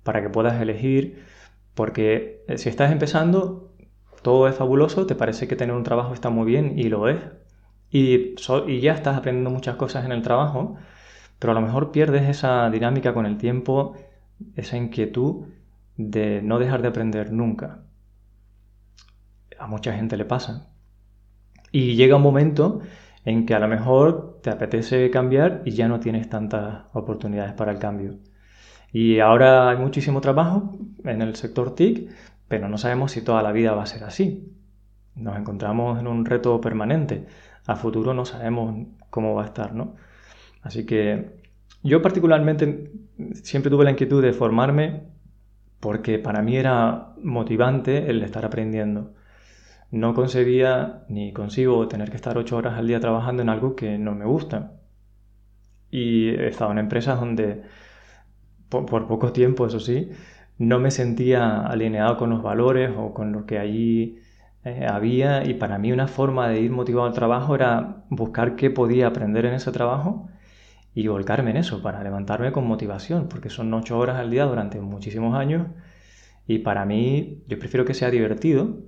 para 0.03 0.21
que 0.21 0.29
puedas 0.29 0.61
elegir, 0.61 1.23
porque 1.75 2.43
eh, 2.47 2.57
si 2.57 2.69
estás 2.69 2.91
empezando, 2.91 3.73
todo 4.21 4.47
es 4.47 4.55
fabuloso, 4.55 5.05
te 5.07 5.15
parece 5.15 5.47
que 5.47 5.55
tener 5.55 5.75
un 5.75 5.83
trabajo 5.83 6.13
está 6.13 6.29
muy 6.29 6.45
bien 6.45 6.77
y 6.77 6.89
lo 6.89 7.07
es. 7.09 7.19
Y, 7.91 8.35
ya 8.79 8.93
estás 8.93 9.17
aprendiendo 9.17 9.49
muchas 9.49 9.75
cosas 9.75 10.05
en 10.05 10.13
el 10.13 10.21
trabajo, 10.21 10.77
pero 11.39 11.51
a 11.51 11.55
lo 11.55 11.61
mejor 11.61 11.91
pierdes 11.91 12.29
esa 12.29 12.69
dinámica 12.69 13.13
con 13.13 13.25
el 13.25 13.37
tiempo, 13.37 13.95
esa 14.55 14.77
inquietud 14.77 15.47
de 15.97 16.41
no 16.41 16.57
dejar 16.57 16.81
de 16.81 16.87
aprender 16.87 17.33
nunca. 17.33 17.83
A 19.59 19.67
mucha 19.67 19.93
gente 19.93 20.17
le 20.17 20.25
pasa. 20.25 20.69
Y 21.71 21.95
llega 21.95 22.15
un 22.15 22.21
momento 22.23 22.81
en 23.25 23.45
que 23.45 23.53
a 23.53 23.59
lo 23.59 23.67
mejor 23.67 24.39
te 24.41 24.49
apetece 24.49 25.09
cambiar 25.11 25.61
y 25.65 25.71
ya 25.71 25.87
no 25.87 25.99
tienes 25.99 26.29
tantas 26.29 26.85
oportunidades 26.93 27.53
para 27.53 27.71
el 27.71 27.79
cambio. 27.79 28.17
Y 28.91 29.19
ahora 29.19 29.69
hay 29.69 29.77
muchísimo 29.77 30.21
trabajo 30.21 30.77
en 31.03 31.21
el 31.21 31.35
sector 31.35 31.75
TIC, 31.75 32.09
pero 32.47 32.67
no 32.67 32.77
sabemos 32.77 33.11
si 33.11 33.21
toda 33.21 33.41
la 33.41 33.51
vida 33.51 33.73
va 33.73 33.83
a 33.83 33.85
ser 33.85 34.03
así. 34.03 34.51
Nos 35.15 35.37
encontramos 35.37 35.99
en 35.99 36.07
un 36.07 36.25
reto 36.25 36.59
permanente. 36.59 37.25
A 37.67 37.75
futuro 37.75 38.13
no 38.13 38.25
sabemos 38.25 38.87
cómo 39.09 39.35
va 39.35 39.43
a 39.43 39.45
estar, 39.45 39.73
¿no? 39.73 39.95
Así 40.61 40.85
que 40.85 41.41
yo 41.83 42.01
particularmente 42.01 42.91
siempre 43.43 43.71
tuve 43.71 43.85
la 43.85 43.91
inquietud 43.91 44.21
de 44.21 44.33
formarme 44.33 45.03
porque 45.79 46.19
para 46.19 46.41
mí 46.41 46.55
era 46.55 47.13
motivante 47.21 48.09
el 48.09 48.23
estar 48.23 48.45
aprendiendo. 48.45 49.13
No 49.91 50.13
concebía 50.13 51.03
ni 51.09 51.33
consigo 51.33 51.87
tener 51.87 52.09
que 52.09 52.15
estar 52.15 52.37
ocho 52.37 52.57
horas 52.57 52.77
al 52.77 52.87
día 52.87 52.99
trabajando 52.99 53.41
en 53.41 53.49
algo 53.49 53.75
que 53.75 53.97
no 53.97 54.15
me 54.15 54.25
gusta. 54.25 54.73
Y 55.89 56.29
he 56.29 56.47
estado 56.47 56.71
en 56.71 56.77
empresas 56.77 57.19
donde, 57.19 57.63
por, 58.69 58.85
poco 59.07 59.33
tiempo, 59.33 59.65
eso 59.65 59.79
sí, 59.79 60.09
no 60.57 60.79
me 60.79 60.91
sentía 60.91 61.61
alineado 61.65 62.17
con 62.17 62.29
los 62.29 62.41
valores 62.41 62.91
o 62.95 63.13
con 63.13 63.33
lo 63.33 63.45
que 63.45 63.59
allí 63.59 64.19
eh, 64.63 64.85
había 64.89 65.43
y 65.45 65.55
para 65.55 65.77
mí 65.79 65.91
una 65.91 66.07
forma 66.07 66.47
de 66.49 66.61
ir 66.61 66.71
motivado 66.71 67.07
al 67.07 67.13
trabajo 67.13 67.55
era 67.55 68.05
buscar 68.09 68.55
qué 68.55 68.69
podía 68.69 69.07
aprender 69.07 69.45
en 69.45 69.53
ese 69.55 69.71
trabajo 69.71 70.29
y 70.95 71.07
volcarme 71.07 71.51
en 71.51 71.57
eso 71.57 71.81
para 71.81 72.03
levantarme 72.03 72.51
con 72.51 72.67
motivación, 72.67 73.29
porque 73.29 73.49
son 73.49 73.73
ocho 73.73 73.97
horas 73.99 74.17
al 74.17 74.29
día 74.31 74.45
durante 74.45 74.81
muchísimos 74.81 75.35
años 75.37 75.67
y 76.47 76.59
para 76.59 76.85
mí 76.85 77.43
yo 77.47 77.59
prefiero 77.59 77.85
que 77.85 77.93
sea 77.93 78.11
divertido 78.11 78.79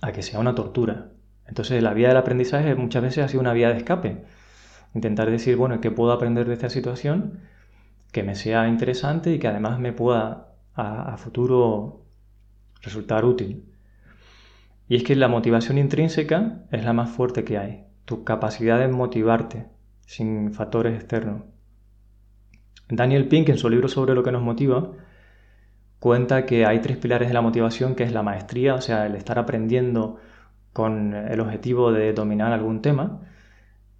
a 0.00 0.12
que 0.12 0.22
sea 0.22 0.40
una 0.40 0.54
tortura. 0.54 1.12
Entonces 1.46 1.82
la 1.82 1.94
vía 1.94 2.08
del 2.08 2.16
aprendizaje 2.16 2.74
muchas 2.74 3.02
veces 3.02 3.24
ha 3.24 3.28
sido 3.28 3.40
una 3.40 3.52
vía 3.52 3.70
de 3.70 3.78
escape. 3.78 4.24
Intentar 4.94 5.30
decir, 5.30 5.56
bueno, 5.56 5.80
¿qué 5.80 5.90
puedo 5.90 6.12
aprender 6.12 6.46
de 6.46 6.54
esta 6.54 6.70
situación? 6.70 7.40
Que 8.12 8.22
me 8.22 8.34
sea 8.36 8.68
interesante 8.68 9.32
y 9.32 9.38
que 9.38 9.48
además 9.48 9.78
me 9.80 9.92
pueda 9.92 10.54
a, 10.74 11.14
a 11.14 11.16
futuro 11.18 12.06
resultar 12.82 13.24
útil. 13.24 13.71
Y 14.92 14.96
es 14.96 15.04
que 15.04 15.16
la 15.16 15.26
motivación 15.26 15.78
intrínseca 15.78 16.66
es 16.70 16.84
la 16.84 16.92
más 16.92 17.08
fuerte 17.08 17.44
que 17.44 17.56
hay. 17.56 17.86
tu 18.04 18.24
capacidad 18.24 18.78
de 18.78 18.88
motivarte 18.88 19.68
sin 20.04 20.52
factores 20.52 20.94
externos. 20.94 21.44
Daniel 22.90 23.26
Pink, 23.26 23.48
en 23.48 23.56
su 23.56 23.70
libro 23.70 23.88
sobre 23.88 24.14
lo 24.14 24.22
que 24.22 24.32
nos 24.32 24.42
motiva, 24.42 24.92
cuenta 25.98 26.44
que 26.44 26.66
hay 26.66 26.80
tres 26.80 26.98
pilares 26.98 27.28
de 27.28 27.32
la 27.32 27.40
motivación, 27.40 27.94
que 27.94 28.04
es 28.04 28.12
la 28.12 28.22
maestría, 28.22 28.74
o 28.74 28.82
sea, 28.82 29.06
el 29.06 29.14
estar 29.14 29.38
aprendiendo 29.38 30.18
con 30.74 31.14
el 31.14 31.40
objetivo 31.40 31.90
de 31.90 32.12
dominar 32.12 32.52
algún 32.52 32.82
tema, 32.82 33.22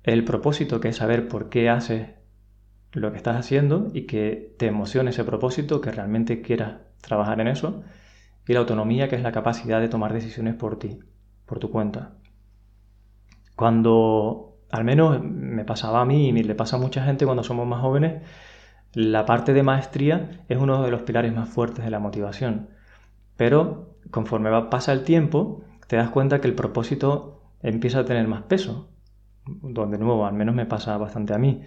el 0.03 0.25
propósito, 0.25 0.79
que 0.79 0.89
es 0.89 0.97
saber 0.97 1.27
por 1.27 1.49
qué 1.49 1.71
haces 1.71 2.11
lo 2.93 3.13
que 3.13 3.17
estás 3.17 3.37
haciendo 3.39 3.89
y 3.95 4.03
que 4.03 4.55
te 4.59 4.67
emocione 4.67 5.09
ese 5.09 5.25
propósito, 5.25 5.81
que 5.81 5.91
realmente 5.91 6.43
quieras 6.43 6.83
trabajar 7.01 7.41
en 7.41 7.49
eso, 7.49 7.83
y 8.47 8.53
la 8.53 8.61
autonomía, 8.61 9.09
que 9.09 9.17
es 9.17 9.23
la 9.23 9.33
capacidad 9.33 9.81
de 9.81 9.89
tomar 9.89 10.13
decisiones 10.13 10.55
por 10.55 10.79
ti, 10.79 10.99
por 11.47 11.59
tu 11.59 11.71
cuenta. 11.71 12.15
Cuando, 13.57 14.59
al 14.71 14.85
menos 14.85 15.23
me 15.23 15.65
pasaba 15.65 16.01
a 16.01 16.05
mí 16.05 16.29
y 16.29 16.43
le 16.43 16.55
pasa 16.55 16.77
a 16.77 16.81
mucha 16.81 17.05
gente 17.05 17.25
cuando 17.25 17.45
somos 17.45 17.67
más 17.67 17.81
jóvenes, 17.81 18.23
la 18.95 19.25
parte 19.25 19.53
de 19.53 19.63
maestría 19.63 20.45
es 20.49 20.59
uno 20.59 20.83
de 20.83 20.91
los 20.91 21.03
pilares 21.03 21.35
más 21.35 21.49
fuertes 21.49 21.85
de 21.85 21.91
la 21.91 21.99
motivación. 21.99 22.69
Pero 23.37 23.97
conforme 24.11 24.51
pasa 24.71 24.93
el 24.93 25.05
tiempo, 25.05 25.65
te 25.87 25.97
das 25.97 26.11
cuenta 26.11 26.41
que 26.41 26.49
el 26.49 26.55
propósito 26.55 27.43
empieza 27.63 28.01
a 28.01 28.05
tener 28.05 28.27
más 28.29 28.43
peso. 28.43 28.91
Donde 29.45 29.99
de 29.99 30.05
nuevo, 30.05 30.27
al 30.27 30.35
menos 30.35 30.55
me 30.55 30.67
pasa 30.67 30.97
bastante 30.99 31.35
a 31.35 31.39
mí. 31.39 31.63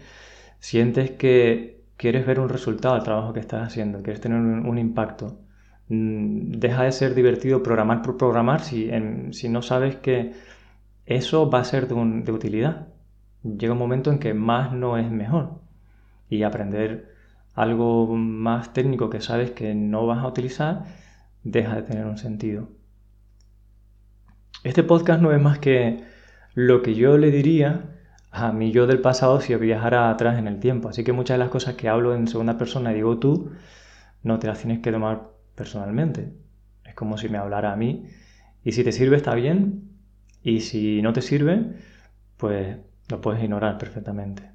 Sientes 0.60 1.12
que 1.12 1.84
quieres 1.98 2.26
ver 2.26 2.40
un 2.40 2.50
resultado 2.50 2.96
del 2.96 3.04
trabajo 3.04 3.34
que 3.34 3.40
estás 3.40 3.68
haciendo, 3.68 4.02
quieres 4.02 4.22
tener 4.22 4.40
un, 4.40 4.78
impacto. 4.78 5.40
Mm, 5.90 6.54
deja 6.60 6.84
de 6.84 6.92
ser 6.92 7.14
divertido 7.16 7.62
programar 7.62 8.02
por 8.02 8.18
programar 8.18 8.62
si, 8.62 8.90
si 9.32 9.50
no 9.50 9.62
sabes 9.62 9.96
que 9.98 10.34
eso 11.06 11.50
va 11.50 11.60
a 11.60 11.64
ser 11.64 11.88
de, 11.88 12.32
utilidad. 12.32 12.88
Llega 13.44 13.74
un 13.74 13.80
momento 13.80 14.12
en 14.12 14.20
que 14.20 14.34
más 14.34 14.74
no 14.74 14.98
es 14.98 15.10
mejor. 15.12 15.62
Y 16.30 16.44
aprender 16.44 17.14
algo 17.54 18.08
más 18.16 18.74
técnico 18.74 19.10
que 19.10 19.22
sabes 19.22 19.52
que 19.52 19.76
no 19.76 20.06
vas 20.08 20.20
a 20.24 20.28
utilizar 20.28 20.86
deja 21.44 21.76
de 21.76 21.84
tener 21.84 22.06
un 22.06 22.18
sentido. 22.18 22.70
Este 24.64 24.84
podcast 24.84 25.22
no 25.22 25.32
es 25.32 25.42
más 25.42 25.60
que 25.60 26.04
lo 26.56 26.82
que 26.82 26.96
yo 26.96 27.18
le 27.18 27.32
diría 27.32 27.92
a 28.32 28.52
mi 28.52 28.72
yo 28.72 28.88
del 28.88 29.00
pasado 29.02 29.40
si 29.42 29.56
viajara 29.56 30.10
atrás 30.10 30.40
en 30.40 30.48
el 30.48 30.60
tiempo. 30.60 30.90
Así 30.90 31.04
que 31.04 31.14
muchas 31.14 31.36
de 31.36 31.40
las 31.40 31.50
cosas 31.50 31.76
que 31.76 31.90
hablo 31.90 32.16
en 32.16 32.28
segunda 32.28 32.58
persona 32.58 32.92
digo 32.92 33.20
tú, 33.20 33.52
no 34.24 34.40
te 34.40 34.48
las 34.48 34.60
tienes 34.60 34.80
que 34.80 34.92
tomar 34.92 35.35
personalmente. 35.56 36.34
Es 36.84 36.94
como 36.96 37.18
si 37.18 37.30
me 37.30 37.38
hablara 37.38 37.74
a 37.74 37.76
mí. 37.76 38.06
Y 38.64 38.74
si 38.74 38.84
te 38.84 38.92
sirve 38.92 39.18
está 39.18 39.36
bien. 39.36 39.90
Y 40.44 40.62
si 40.62 41.02
no 41.02 41.14
te 41.14 41.22
sirve, 41.22 41.74
pues 42.38 42.78
lo 43.10 43.22
puedes 43.22 43.44
ignorar 43.44 43.78
perfectamente. 43.78 44.52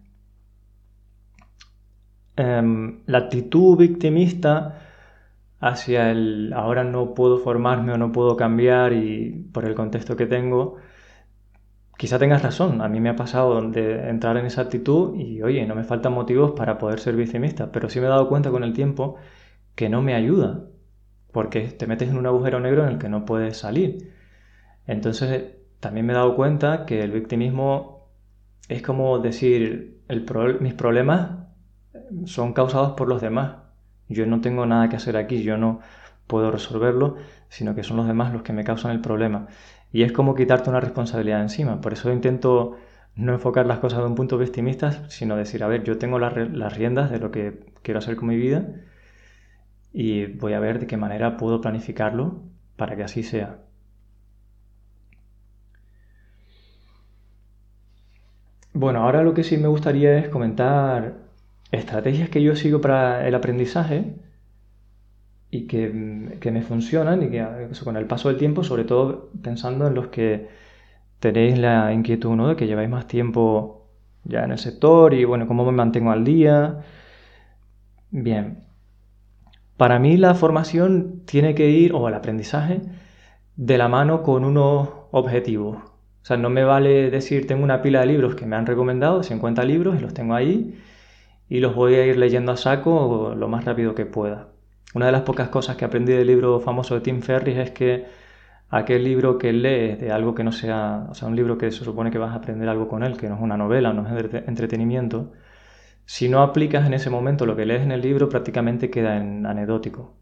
Em, 2.37 3.03
la 3.07 3.19
actitud 3.19 3.77
victimista 3.77 4.79
hacia 5.61 6.11
el 6.11 6.53
ahora 6.55 6.85
no 6.85 7.15
puedo 7.15 7.39
formarme 7.39 7.93
o 7.93 7.99
no 7.99 8.13
puedo 8.13 8.37
cambiar 8.37 8.93
y 8.93 9.49
por 9.53 9.65
el 9.67 9.75
contexto 9.75 10.17
que 10.17 10.27
tengo, 10.27 10.77
quizá 11.99 12.19
tengas 12.19 12.43
razón. 12.43 12.81
A 12.83 12.89
mí 12.89 13.01
me 13.01 13.11
ha 13.11 13.17
pasado 13.17 13.61
de 13.71 14.09
entrar 14.09 14.37
en 14.37 14.47
esa 14.47 14.63
actitud 14.63 15.15
y 15.17 15.43
oye, 15.43 15.67
no 15.67 15.75
me 15.75 15.85
faltan 15.85 16.13
motivos 16.15 16.53
para 16.53 16.79
poder 16.79 17.01
ser 17.01 17.17
victimista, 17.17 17.71
pero 17.73 17.89
sí 17.91 18.01
me 18.01 18.07
he 18.07 18.09
dado 18.09 18.29
cuenta 18.29 18.51
con 18.51 18.65
el 18.65 18.73
tiempo 18.73 19.17
que 19.75 19.89
no 19.89 20.03
me 20.03 20.15
ayuda, 20.15 20.65
porque 21.33 21.63
te 21.69 21.87
metes 21.87 22.09
en 22.11 22.17
un 22.19 22.27
agujero 22.27 22.61
negro 22.61 22.85
en 22.85 22.91
el 22.91 22.99
que 22.99 23.09
no 23.09 23.25
puedes 23.25 23.57
salir. 23.59 24.13
Entonces 24.87 25.45
también 25.81 26.07
me 26.07 26.13
he 26.13 26.17
dado 26.17 26.37
cuenta 26.37 26.87
que 26.87 27.03
el 27.03 27.13
victimismo 27.13 28.09
es 28.69 28.83
como 28.83 29.19
decir, 29.19 30.03
mis 30.61 30.75
problemas 30.75 31.31
son 32.25 32.53
causados 32.53 32.93
por 32.93 33.09
los 33.09 33.21
demás 33.21 33.71
yo 34.11 34.27
no 34.27 34.41
tengo 34.41 34.67
nada 34.67 34.89
que 34.89 34.97
hacer 34.97 35.17
aquí, 35.17 35.43
yo 35.43 35.57
no 35.57 35.81
puedo 36.27 36.51
resolverlo, 36.51 37.17
sino 37.49 37.75
que 37.75 37.85
son 37.85 37.97
los 37.97 38.07
demás 38.07 38.33
los 38.33 38.43
que 38.43 38.53
me 38.53 38.65
causan 38.65 38.91
el 38.91 39.01
problema. 39.01 39.47
Y 39.93 40.03
es 40.03 40.13
como 40.13 40.35
quitarte 40.35 40.69
una 40.69 40.81
responsabilidad 40.81 41.41
encima. 41.41 41.81
Por 41.81 41.93
eso 41.93 42.13
intento 42.13 42.77
no 43.15 43.33
enfocar 43.33 43.67
las 43.67 43.79
cosas 43.79 44.01
de 44.01 44.07
un 44.07 44.15
punto 44.17 44.37
victimista, 44.37 45.09
sino 45.09 45.37
decir, 45.37 45.63
a 45.63 45.69
ver, 45.69 45.85
yo 45.85 45.99
tengo 45.99 46.19
las, 46.19 46.35
riendas 46.75 47.11
de 47.11 47.19
lo 47.21 47.31
que 47.31 47.61
quiero 47.83 47.99
hacer 47.99 48.17
con 48.17 48.29
mi 48.29 48.37
vida 48.37 48.67
y 49.93 50.27
voy 50.27 50.53
a 50.55 50.61
ver 50.61 50.81
de 50.81 50.87
qué 50.87 50.97
manera 50.97 51.37
puedo 51.37 51.61
planificarlo 51.61 52.43
para 52.77 52.97
que 52.97 53.05
así 53.05 53.23
sea. 53.23 53.59
Bueno, 58.73 59.03
ahora 59.03 59.23
lo 59.23 59.35
que 59.35 59.45
sí 59.45 59.57
me 59.57 59.69
gustaría 59.69 60.19
es 60.19 60.29
comentar 60.29 61.15
estrategias 61.73 62.29
que 62.29 62.43
yo 62.43 62.57
sigo 62.57 62.81
para 62.81 63.27
el 63.27 63.35
aprendizaje 63.35 64.15
y 65.51 65.67
que, 65.67 65.89
me 66.53 66.63
funcionan 66.63 67.23
y 67.23 67.31
que 67.31 67.45
con 67.85 67.97
el 67.97 68.07
paso 68.07 68.29
del 68.29 68.39
tiempo, 68.39 68.63
sobre 68.65 68.85
todo 68.85 69.31
pensando 69.43 69.87
en 69.89 69.95
los 69.95 70.09
que 70.09 70.49
tenéis 71.21 71.59
la 71.59 71.93
inquietud 71.93 72.49
de 72.49 72.57
que 72.57 72.67
lleváis 72.67 72.89
más 72.91 73.07
tiempo 73.09 73.89
ya 74.25 74.45
en 74.45 74.53
el 74.53 74.59
sector 74.59 75.15
y 75.15 75.25
bueno, 75.25 75.47
cómo 75.47 75.65
me 75.65 75.73
mantengo 75.73 76.11
al 76.13 76.25
día. 76.25 76.83
Bien, 78.11 78.65
para 79.81 79.99
mí 79.99 80.19
la 80.19 80.35
formación 80.35 81.23
tiene 81.25 81.55
que 81.55 81.71
ir, 81.71 81.95
o 81.95 82.07
el 82.07 82.13
aprendizaje, 82.13 82.83
de 83.57 83.79
la 83.79 83.89
mano 83.89 84.23
con 84.23 84.45
unos 84.45 84.91
objetivos. 85.11 85.79
O 85.79 86.25
sea, 86.25 86.37
no 86.37 86.51
me 86.51 86.65
vale 86.65 87.11
decir 87.11 87.47
tengo 87.47 87.65
una 87.65 87.81
pila 87.81 88.01
de 88.01 88.07
libros 88.09 88.35
que 88.35 88.45
me 88.45 88.57
han 88.57 88.67
recomendado, 88.67 89.23
50 89.23 89.65
libros 89.65 89.97
y 89.99 90.01
los 90.01 90.13
tengo 90.13 90.35
ahí 90.35 90.79
y 91.49 91.61
los 91.61 91.75
voy 91.75 91.95
a 91.95 92.05
ir 92.07 92.19
leyendo 92.19 92.53
a 92.53 92.59
saco 92.59 93.35
lo 93.35 93.49
más 93.49 93.65
rápido 93.65 93.95
que 93.95 94.05
pueda. 94.05 94.49
Una 94.95 95.07
de 95.07 95.13
las 95.13 95.23
pocas 95.23 95.49
cosas 95.49 95.77
que 95.77 95.87
aprendí 95.87 96.13
del 96.13 96.27
libro 96.27 96.61
famoso 96.61 96.95
de 96.95 97.01
Tim 97.01 97.23
Ferriss 97.23 97.57
es 97.57 97.71
que 97.71 98.05
aquel 98.69 99.03
libro 99.03 99.39
que 99.39 99.55
lees 99.55 99.99
de 99.99 100.13
algo 100.13 100.35
que 100.35 100.45
no 100.45 100.53
sea, 100.53 101.07
o 101.09 101.15
sea, 101.15 101.27
un 101.27 101.37
libro 101.37 101.57
que 101.57 101.71
se 101.71 101.85
supone 101.85 102.11
que 102.11 102.19
vas 102.19 102.33
a 102.33 102.37
aprender 102.37 102.69
algo 102.69 102.87
con 102.87 103.03
él, 103.03 103.17
que 103.17 103.31
no 103.31 103.37
es 103.37 103.41
una 103.41 103.57
novela, 103.57 103.95
no 103.95 104.07
es 104.07 104.35
entretenimiento, 104.47 105.33
si 106.11 106.29
no 106.29 106.43
aplicas 106.43 106.89
en 106.89 106.95
ese 106.95 107.09
momento 107.09 107.47
lo 107.47 107.55
que 107.55 107.65
lees 107.65 107.83
en 107.83 107.93
el 107.93 108.03
libro, 108.03 108.29
prácticamente 108.29 108.91
queda 108.91 109.17
en 109.17 109.47
anecdótico. 109.47 110.13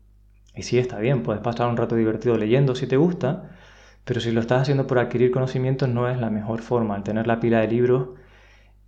Y 0.54 0.62
sí, 0.62 0.78
está 0.78 0.98
bien, 0.98 1.22
puedes 1.22 1.40
pasar 1.40 1.66
un 1.66 1.78
rato 1.78 1.96
divertido 1.96 2.36
leyendo 2.36 2.74
si 2.74 2.86
te 2.86 2.98
gusta, 2.98 3.56
pero 4.04 4.20
si 4.20 4.30
lo 4.30 4.40
estás 4.42 4.60
haciendo 4.60 4.86
por 4.86 4.98
adquirir 4.98 5.30
conocimientos 5.30 5.88
no 5.88 6.06
es 6.06 6.18
la 6.18 6.28
mejor 6.28 6.60
forma. 6.60 6.94
Al 6.94 7.04
tener 7.04 7.26
la 7.26 7.40
pila 7.40 7.60
de 7.60 7.68
libros 7.68 8.08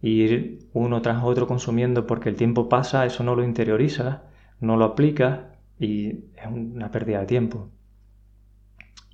ir 0.02 0.68
uno 0.74 1.00
tras 1.00 1.24
otro 1.24 1.46
consumiendo 1.46 2.06
porque 2.06 2.28
el 2.28 2.36
tiempo 2.36 2.68
pasa, 2.68 3.06
eso 3.06 3.24
no 3.24 3.34
lo 3.34 3.44
interiorizas, 3.44 4.18
no 4.60 4.76
lo 4.76 4.84
aplicas 4.84 5.38
y 5.78 6.26
es 6.36 6.46
una 6.52 6.90
pérdida 6.90 7.20
de 7.20 7.26
tiempo. 7.26 7.70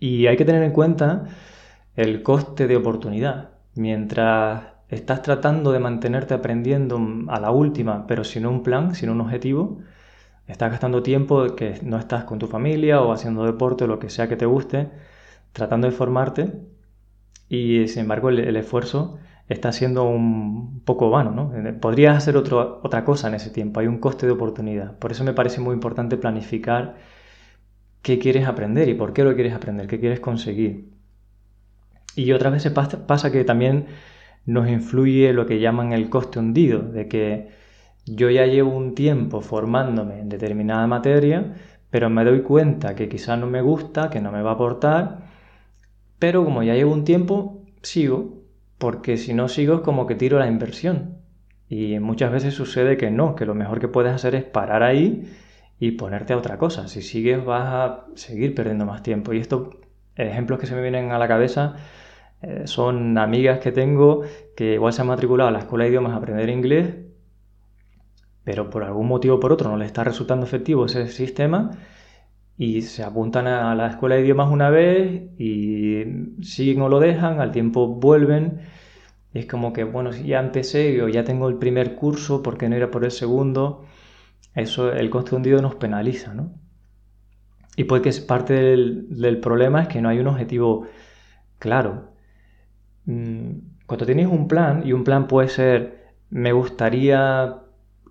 Y 0.01 0.27
hay 0.27 0.37
que 0.37 0.45
tener 0.45 0.65
en 0.65 0.73
cuenta 0.73 1.27
el 1.95 2.25
coste 2.25 2.67
de 2.67 2.77
oportunidad. 2.77 3.51
Mientras 3.77 4.76
estás 4.89 5.23
tratando 5.23 5.73
de 5.73 5.79
mantenerte 5.81 6.35
aprendiendo 6.35 7.01
a 7.29 7.41
la 7.41 7.51
última, 7.51 8.07
pero 8.07 8.25
sin 8.25 8.47
un 8.47 8.63
plan, 8.63 8.95
sin 8.95 9.11
un 9.11 9.21
objetivo, 9.21 9.79
estás 10.47 10.71
gastando 10.71 11.03
tiempo 11.03 11.57
que 11.57 11.79
no 11.83 11.99
estás 11.99 12.25
con 12.25 12.39
tu 12.39 12.47
familia 12.47 13.01
o 13.03 13.13
haciendo 13.13 13.45
deporte 13.45 13.85
o 13.85 13.87
lo 13.89 13.99
que 13.99 14.11
sea 14.11 14.29
que 14.29 14.37
te 14.37 14.47
guste, 14.47 14.91
tratando 15.53 15.87
de 15.89 15.93
formarte 15.93 16.53
y 17.49 17.89
sin 17.89 18.03
embargo 18.03 18.31
el 18.31 18.57
esfuerzo 18.57 19.19
está 19.49 19.73
siendo 19.73 20.05
un 20.05 20.81
poco 20.85 21.11
vano, 21.11 21.31
¿no? 21.31 21.55
Eh, 21.57 21.73
podrías 21.73 22.17
hacer 22.17 22.37
otra 22.37 23.05
cosa 23.05 23.29
en 23.29 23.35
ese 23.35 23.51
tiempo, 23.51 23.81
hay 23.81 23.87
un 23.87 23.99
coste 23.99 24.27
de 24.27 24.33
oportunidad. 24.33 24.99
Por 24.99 25.13
eso 25.13 25.25
me 25.25 25.33
parece 25.33 25.61
muy 25.61 25.75
importante 25.75 26.17
planificar 26.17 26.97
qué 28.03 28.19
quieres 28.19 28.47
aprender 28.47 28.89
y 28.89 28.95
por 28.95 29.13
qué 29.13 29.25
lo 29.25 29.35
quieres 29.35 29.55
aprender, 29.55 29.87
qué 29.87 30.01
quieres 30.01 30.21
conseguir. 30.21 30.91
Y 32.15 32.33
otras 32.33 32.53
veces 32.53 32.73
pasa 32.73 33.31
que 33.31 33.45
también 33.45 33.87
nos 34.47 34.69
influye 34.69 35.33
lo 35.33 35.47
que 35.47 35.61
llaman 35.61 35.93
el 35.93 36.09
coste 36.09 36.39
hundido, 36.39 36.81
de 36.81 37.09
que 37.09 37.49
yo 38.07 38.31
ya 38.31 38.47
llevo 38.47 38.75
un 38.77 38.95
tiempo 38.95 39.41
formándome 39.41 40.21
en 40.21 40.29
determinada 40.29 40.87
materia, 40.87 41.55
pero 41.91 42.09
me 42.11 42.25
doy 42.25 42.43
cuenta 42.43 42.95
que 42.95 43.09
quizás 43.09 43.39
no 43.39 43.47
me 43.47 43.63
gusta, 43.63 44.11
que 44.11 44.21
no 44.21 44.33
me 44.33 44.43
va 44.43 44.51
a 44.51 44.55
aportar, 44.55 45.27
pero 46.19 46.45
como 46.45 46.63
ya 46.63 46.75
llevo 46.75 46.93
un 46.93 47.05
tiempo, 47.05 47.65
sigo 47.83 48.37
porque 48.79 49.17
si 49.17 49.35
no 49.35 49.49
sigo 49.49 49.77
es 49.77 49.81
como 49.81 50.07
que 50.07 50.15
tiro 50.15 50.39
la 50.39 50.49
inversión. 50.49 51.19
Y 51.69 51.99
muchas 51.99 52.31
veces 52.31 52.55
sucede 52.55 52.97
que 52.97 53.11
no, 53.11 53.35
que 53.35 53.47
lo 53.47 53.55
mejor 53.55 53.81
que 53.81 53.89
puedes 53.89 54.13
hacer 54.13 54.35
es 54.35 54.45
parar 54.45 54.83
ahí 54.83 55.33
y 55.79 55.93
ponerte 55.93 56.33
a 56.33 56.37
otra 56.37 56.59
cosa. 56.59 56.89
Si 56.89 57.03
sigues 57.03 57.45
vas 57.45 57.65
a 57.67 58.07
seguir 58.15 58.55
perdiendo 58.55 58.87
más 58.87 59.03
tiempo. 59.03 59.33
Y 59.33 59.39
estos 59.39 59.77
ejemplos 60.15 60.61
que 60.61 60.67
se 60.67 60.75
me 60.75 60.83
vienen 60.83 61.13
a 61.13 61.19
la 61.19 61.29
cabeza 61.29 61.77
eh, 62.43 62.63
son 62.67 63.19
amigas 63.19 63.61
que 63.61 63.73
tengo 63.73 64.23
que 64.57 64.75
igual 64.75 64.93
se 64.93 65.03
han 65.03 65.09
matriculado 65.09 65.49
a 65.49 65.53
la 65.53 65.61
escuela 65.61 65.85
de 65.85 65.91
idiomas 65.91 66.13
a 66.13 66.17
aprender 66.17 66.49
inglés, 66.51 66.97
pero 68.45 68.71
por 68.71 68.85
algún 68.85 69.09
motivo 69.09 69.37
o 69.37 69.41
por 69.41 69.53
otro 69.53 69.71
no 69.71 69.77
les 69.77 69.89
está 69.89 70.05
resultando 70.05 70.47
efectivo 70.47 70.87
ese 70.87 71.09
sistema 71.09 71.71
y 72.59 72.83
se 72.83 73.03
apuntan 73.03 73.47
a 73.47 73.75
la 73.75 73.89
escuela 73.89 74.17
de 74.17 74.23
idiomas 74.23 74.51
una 74.51 74.71
vez 74.71 75.31
y 75.39 76.05
siguen 76.43 76.83
o 76.83 76.89
lo 76.89 77.01
dejan, 77.01 77.41
al 77.41 77.53
tiempo 77.53 77.89
vuelven 77.89 78.61
Y 79.35 79.41
es 79.41 79.47
como 79.47 79.73
que, 79.73 79.85
bueno, 79.85 80.13
si 80.13 80.25
ya 80.27 80.41
empecé 80.41 81.03
o 81.03 81.09
ya 81.09 81.25
tengo 81.25 81.49
el 81.49 81.57
primer 81.59 81.97
curso, 81.97 82.43
¿por 82.43 82.59
qué 82.59 82.69
no 82.69 82.77
ir 82.77 82.91
por 82.91 83.05
el 83.05 83.11
segundo? 83.11 83.85
Eso, 84.55 84.93
el 84.93 85.11
coste 85.11 85.37
hundido 85.37 85.61
nos 85.63 85.77
penaliza, 85.77 86.35
¿no? 86.35 86.55
Y 87.77 87.85
puede 87.85 88.03
que 88.03 88.13
parte 88.23 88.55
del, 88.55 89.39
problema 89.43 89.83
es 89.83 89.89
que 89.89 90.01
no 90.01 90.09
hay 90.09 90.19
un 90.19 90.29
objetivo 90.29 90.87
claro. 91.59 92.16
Mm, 93.07 93.59
cuando 93.87 94.07
tienes 94.07 94.27
un 94.29 94.49
plan, 94.49 94.83
y 94.87 94.93
un 94.93 95.05
plan 95.05 95.27
puede 95.29 95.49
ser, 95.49 96.13
me 96.31 96.53
gustaría 96.53 97.57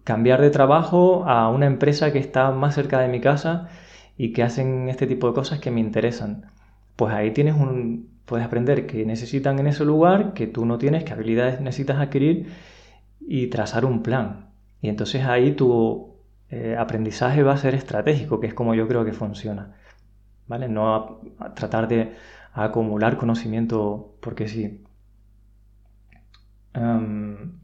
cambiar 0.03 0.41
de 0.41 0.49
trabajo 0.51 1.25
a 1.25 1.49
una 1.49 1.65
empresa 1.67 2.11
que 2.13 2.19
está 2.19 2.51
más 2.51 2.75
cerca 2.75 2.99
de 2.99 3.07
mi 3.09 3.21
casa 3.21 3.69
y 4.17 4.33
que 4.33 4.43
hacen 4.43 4.89
este 4.89 5.07
tipo 5.07 5.27
de 5.27 5.33
cosas 5.33 5.59
que 5.59 5.71
me 5.71 5.81
interesan. 5.81 6.51
Pues 6.95 7.13
ahí 7.13 7.31
tienes 7.31 7.55
un, 7.55 8.09
puedes 8.25 8.45
aprender 8.45 8.87
qué 8.87 9.05
necesitan 9.05 9.59
en 9.59 9.67
ese 9.67 9.85
lugar, 9.85 10.33
que 10.33 10.47
tú 10.47 10.65
no 10.65 10.77
tienes, 10.77 11.03
qué 11.03 11.13
habilidades 11.13 11.61
necesitas 11.61 11.97
adquirir 11.99 12.47
y 13.21 13.47
trazar 13.47 13.85
un 13.85 14.03
plan. 14.03 14.49
Y 14.81 14.89
entonces 14.89 15.25
ahí 15.25 15.53
tu 15.53 16.15
eh, 16.49 16.75
aprendizaje 16.77 17.43
va 17.43 17.53
a 17.53 17.57
ser 17.57 17.75
estratégico, 17.75 18.39
que 18.39 18.47
es 18.47 18.53
como 18.53 18.75
yo 18.75 18.87
creo 18.87 19.05
que 19.05 19.13
funciona. 19.13 19.75
¿Vale? 20.47 20.69
No 20.69 21.21
tratar 21.55 21.87
de 21.87 22.13
acumular 22.55 23.17
conocimiento 23.17 24.15
porque 24.21 24.47
sí. 24.47 24.83
Em, 26.73 27.59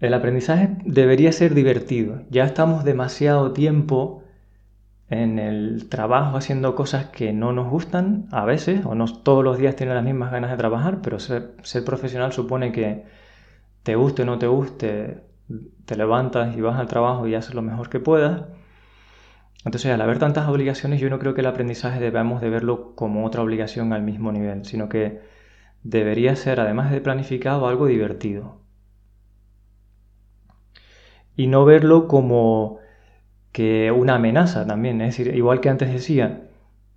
el 0.00 0.14
aprendizaje 0.14 0.76
debería 0.84 1.32
ser 1.32 1.54
divertido. 1.54 2.22
Ya 2.30 2.44
estamos 2.44 2.84
demasiado 2.84 3.52
tiempo 3.52 4.24
en 5.08 5.38
el 5.38 5.88
trabajo 5.88 6.36
haciendo 6.36 6.74
cosas 6.74 7.06
que 7.06 7.32
no 7.32 7.52
nos 7.52 7.70
gustan 7.70 8.26
a 8.32 8.44
veces, 8.44 8.84
o 8.86 8.94
no 8.94 9.06
todos 9.22 9.44
los 9.44 9.58
días 9.58 9.76
tienen 9.76 9.94
las 9.94 10.04
mismas 10.04 10.32
ganas 10.32 10.50
de 10.50 10.56
trabajar, 10.56 11.00
pero 11.02 11.18
ser, 11.20 11.54
ser 11.62 11.84
profesional 11.84 12.32
supone 12.32 12.72
que 12.72 13.04
te 13.82 13.96
guste 13.96 14.22
o 14.22 14.26
no 14.26 14.38
te 14.38 14.46
guste, 14.46 15.24
te 15.84 15.96
levantas 15.96 16.56
y 16.56 16.60
vas 16.60 16.78
al 16.78 16.88
trabajo 16.88 17.26
y 17.28 17.34
haces 17.34 17.54
lo 17.54 17.62
mejor 17.62 17.90
que 17.90 18.00
puedas. 18.00 18.42
Entonces, 19.64 19.92
al 19.92 20.00
haber 20.00 20.18
tantas 20.18 20.48
obligaciones, 20.48 21.00
yo 21.00 21.10
no 21.10 21.18
creo 21.18 21.34
que 21.34 21.40
el 21.40 21.46
aprendizaje 21.46 22.00
debamos 22.00 22.40
de 22.40 22.50
verlo 22.50 22.94
como 22.96 23.24
otra 23.26 23.42
obligación 23.42 23.92
al 23.92 24.02
mismo 24.02 24.32
nivel, 24.32 24.64
sino 24.64 24.88
que 24.88 25.20
debería 25.84 26.36
ser, 26.36 26.60
además 26.60 26.90
de 26.92 27.00
planificado, 27.00 27.68
algo 27.68 27.86
divertido. 27.86 28.60
Y 31.36 31.46
no 31.46 31.64
verlo 31.64 32.08
como 32.08 32.78
que 33.52 33.92
una 33.92 34.16
amenaza 34.16 34.66
también. 34.66 35.00
Es 35.02 35.16
decir, 35.16 35.34
igual 35.36 35.60
que 35.60 35.70
antes 35.70 35.92
decía, 35.92 36.48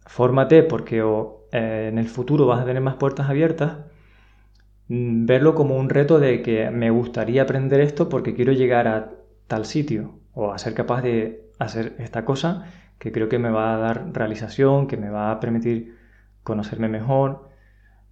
fórmate 0.08 0.64
porque 0.64 1.00
eh, 1.52 1.88
en 1.92 1.98
el 2.00 2.08
futuro 2.08 2.48
vas 2.48 2.62
a 2.62 2.66
tener 2.66 2.82
más 2.82 2.96
puertas 2.96 3.30
abiertas, 3.30 3.78
Mm, 4.88 5.26
verlo 5.26 5.56
como 5.56 5.78
un 5.78 5.90
reto 5.90 6.20
de 6.20 6.42
que 6.42 6.70
me 6.70 6.92
gustaría 6.92 7.42
aprender 7.44 7.80
esto 7.82 8.08
porque 8.10 8.36
quiero 8.36 8.54
llegar 8.54 8.88
a 8.88 9.14
tal 9.48 9.66
sitio 9.66 10.20
o 10.34 10.52
a 10.52 10.58
ser 10.58 10.74
capaz 10.74 11.02
de 11.02 11.45
hacer 11.60 11.96
esta 12.00 12.26
cosa 12.26 12.66
que 13.00 13.12
creo 13.12 13.30
que 13.30 13.40
me 13.40 13.50
va 13.50 13.76
a 13.76 13.78
dar 13.78 14.12
realización, 14.14 14.88
que 14.88 14.98
me 14.98 15.10
va 15.10 15.32
a 15.32 15.40
permitir 15.40 15.98
conocerme 16.44 16.88
mejor, 16.88 17.50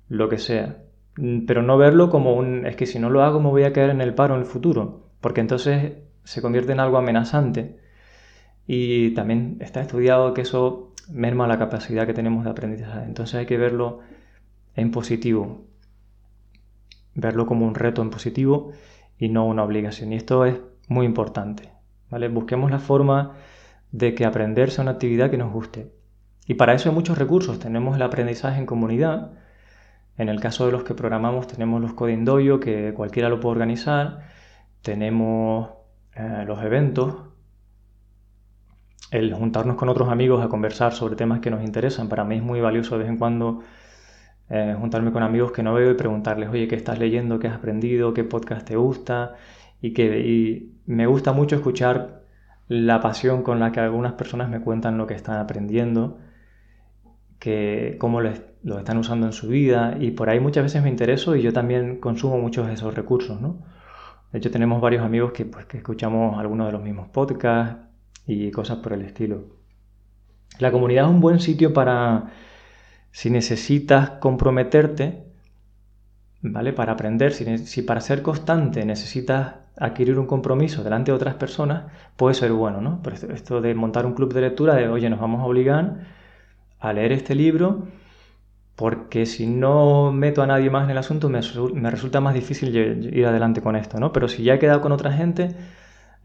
lo 0.09 0.29
que 0.29 0.37
sea. 0.37 0.83
Mm, 1.17 1.45
pero 1.45 1.61
no 1.61 1.77
verlo 1.77 2.09
como 2.09 2.33
un, 2.35 2.65
es 2.65 2.75
que 2.75 2.85
si 2.85 2.99
no 2.99 3.09
lo 3.09 3.23
hago 3.23 3.39
me 3.39 3.49
voy 3.49 3.63
a 3.63 3.73
quedar 3.73 3.89
en 3.91 4.01
el 4.01 4.15
paro 4.15 4.35
en 4.35 4.41
el 4.41 4.45
futuro, 4.45 5.09
porque 5.21 5.41
entonces 5.41 5.93
se 6.23 6.41
convierte 6.41 6.71
en 6.73 6.79
algo 6.79 6.97
amenazante. 6.97 7.79
Y 8.67 9.11
también 9.13 9.57
está 9.59 9.81
estudiado 9.81 10.33
que 10.33 10.41
eso 10.41 10.93
merma 11.09 11.47
la 11.47 11.59
capacidad 11.59 12.05
que 12.07 12.13
tenemos 12.13 12.45
de 12.45 12.51
aprendizaje. 12.51 13.03
Entonces 13.05 13.35
hay 13.35 13.45
que 13.45 13.57
verlo 13.57 13.99
en 14.75 14.91
positivo, 14.91 15.65
verlo 17.15 17.45
como 17.45 17.65
un 17.67 17.75
reto 17.75 18.01
en 18.01 18.09
positivo 18.09 18.71
y 19.17 19.29
no 19.29 19.45
una 19.45 19.63
obligación. 19.63 20.13
Y 20.13 20.15
esto 20.15 20.45
es 20.45 20.59
muy 20.87 21.05
importante. 21.05 21.72
Busquemos 22.31 22.71
la 22.71 22.79
forma 22.79 23.33
de 23.91 24.15
que 24.15 24.25
aprender 24.25 24.71
sea 24.71 24.83
una 24.83 24.91
actividad 24.91 25.29
que 25.29 25.37
nos 25.37 25.51
guste. 25.51 25.91
Y 26.47 26.55
para 26.55 26.73
eso 26.73 26.89
hay 26.89 26.95
muchos 26.95 27.17
recursos. 27.17 27.59
Tenemos 27.59 27.95
el 27.95 28.01
aprendizaje 28.01 28.59
en 28.59 28.65
comunidad. 28.65 29.31
En 30.17 30.29
el 30.29 30.39
caso 30.39 30.65
de 30.65 30.71
los 30.71 30.83
que 30.83 30.93
programamos 30.93 31.47
tenemos 31.47 31.81
los 31.81 31.93
Coding 31.93 32.25
Dojo, 32.25 32.59
que 32.59 32.93
cualquiera 32.93 33.29
lo 33.29 33.39
puede 33.39 33.53
organizar. 33.53 34.21
Tenemos 34.81 35.69
eh, 36.15 36.43
los 36.45 36.61
eventos. 36.63 37.15
El 39.11 39.33
juntarnos 39.33 39.77
con 39.77 39.89
otros 39.89 40.09
amigos 40.09 40.43
a 40.43 40.49
conversar 40.49 40.93
sobre 40.93 41.15
temas 41.15 41.39
que 41.39 41.51
nos 41.51 41.63
interesan. 41.63 42.09
Para 42.09 42.23
mí 42.23 42.37
es 42.37 42.43
muy 42.43 42.61
valioso 42.61 42.95
de 42.97 43.03
vez 43.03 43.09
en 43.09 43.17
cuando 43.17 43.61
eh, 44.49 44.75
juntarme 44.77 45.11
con 45.11 45.23
amigos 45.23 45.51
que 45.51 45.63
no 45.63 45.73
veo 45.73 45.91
y 45.91 45.95
preguntarles, 45.95 46.49
oye, 46.49 46.67
¿qué 46.67 46.75
estás 46.75 46.99
leyendo? 46.99 47.39
¿Qué 47.39 47.47
has 47.47 47.55
aprendido? 47.55 48.13
¿Qué 48.13 48.23
podcast 48.23 48.67
te 48.67 48.75
gusta? 48.75 49.35
Y, 49.83 49.93
que, 49.93 50.69
me 50.85 51.07
gusta 51.07 51.33
mucho 51.33 51.57
escuchar 51.57 52.23
la 52.69 53.01
pasión 53.01 53.43
con 53.43 53.59
la 53.59 53.73
que 53.73 53.81
algunas 53.81 54.13
personas 54.13 54.49
me 54.49 54.61
cuentan 54.61 54.97
lo 54.97 55.07
que 55.07 55.13
están 55.13 55.37
aprendiendo, 55.39 56.19
que, 57.37 57.97
cómo 57.99 58.21
lo, 58.21 58.29
están 58.29 58.97
usando 58.97 59.25
en 59.25 59.33
su 59.33 59.49
vida 59.49 59.97
y 59.99 60.11
por 60.11 60.29
ahí 60.29 60.39
muchas 60.39 60.63
veces 60.63 60.81
me 60.81 60.89
intereso 60.89 61.35
y 61.35 61.41
yo 61.41 61.51
también 61.51 61.99
consumo 61.99 62.39
muchos 62.39 62.65
de 62.67 62.73
esos 62.73 62.95
recursos, 62.95 63.41
¿no? 63.41 63.61
De 64.31 64.39
hecho 64.39 64.49
tenemos 64.51 64.81
varios 64.81 65.03
amigos 65.03 65.33
que, 65.33 65.43
pues, 65.45 65.65
que 65.65 65.77
escuchamos 65.77 66.39
algunos 66.39 66.67
de 66.67 66.71
los 66.71 66.81
mismos 66.81 67.09
podcasts 67.09 67.85
y 68.25 68.51
cosas 68.51 68.77
por 68.77 68.93
el 68.93 69.01
estilo. 69.01 69.57
La 70.59 70.71
comunidad 70.71 71.05
es 71.05 71.11
un 71.11 71.19
buen 71.19 71.39
sitio 71.41 71.73
para 71.73 72.31
si 73.11 73.29
necesitas 73.29 74.11
comprometerte, 74.11 75.25
¿vale? 76.41 76.71
Para 76.71 76.93
aprender, 76.93 77.33
si, 77.33 77.81
para 77.81 77.99
ser 77.99 78.21
constante 78.21 78.85
necesitas 78.85 79.62
adquirir 79.77 80.19
un 80.19 80.27
compromiso 80.27 80.83
delante 80.83 81.11
de 81.11 81.15
otras 81.15 81.35
personas, 81.35 81.91
puede 82.15 82.35
ser 82.35 82.51
bueno, 82.51 82.81
¿no? 82.81 83.01
Por 83.01 83.13
esto, 83.13 83.61
de 83.61 83.73
montar 83.75 84.05
un 84.05 84.13
club 84.13 84.33
de 84.33 84.41
lectura, 84.41 84.75
de, 84.75 84.87
oye, 84.87 85.09
nos 85.09 85.19
vamos 85.19 85.41
a 85.41 85.45
obligar 85.45 86.01
a 86.79 86.93
leer 86.93 87.11
este 87.11 87.35
libro, 87.35 87.87
porque 88.75 89.25
si 89.25 89.47
no 89.47 90.11
meto 90.11 90.41
a 90.41 90.47
nadie 90.47 90.69
más 90.69 90.85
en 90.85 90.91
el 90.91 90.97
asunto, 90.97 91.29
me, 91.29 91.41
resulta 91.91 92.21
más 92.21 92.33
difícil 92.33 92.75
ir 92.75 93.25
adelante 93.25 93.61
con 93.61 93.75
esto, 93.75 93.99
¿no? 93.99 94.11
Pero 94.11 94.27
si 94.27 94.43
ya 94.43 94.55
he 94.55 94.59
quedado 94.59 94.81
con 94.81 94.91
otra 94.91 95.11
gente, 95.11 95.55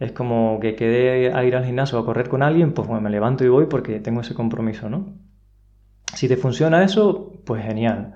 es 0.00 0.12
como 0.12 0.58
que 0.60 0.74
quedé 0.74 1.32
a 1.32 1.44
ir 1.44 1.56
al 1.56 1.64
gimnasio 1.64 1.98
a 1.98 2.04
correr 2.04 2.28
con 2.28 2.42
alguien, 2.42 2.72
pues 2.72 2.88
me 2.88 3.10
levanto 3.10 3.44
y 3.44 3.48
voy 3.48 3.66
porque 3.66 4.00
tengo 4.00 4.20
ese 4.20 4.34
compromiso, 4.34 4.88
¿no? 4.88 5.14
Si 6.14 6.28
te 6.28 6.36
funciona 6.36 6.82
eso, 6.84 7.32
pues 7.44 7.64
genial. 7.64 8.14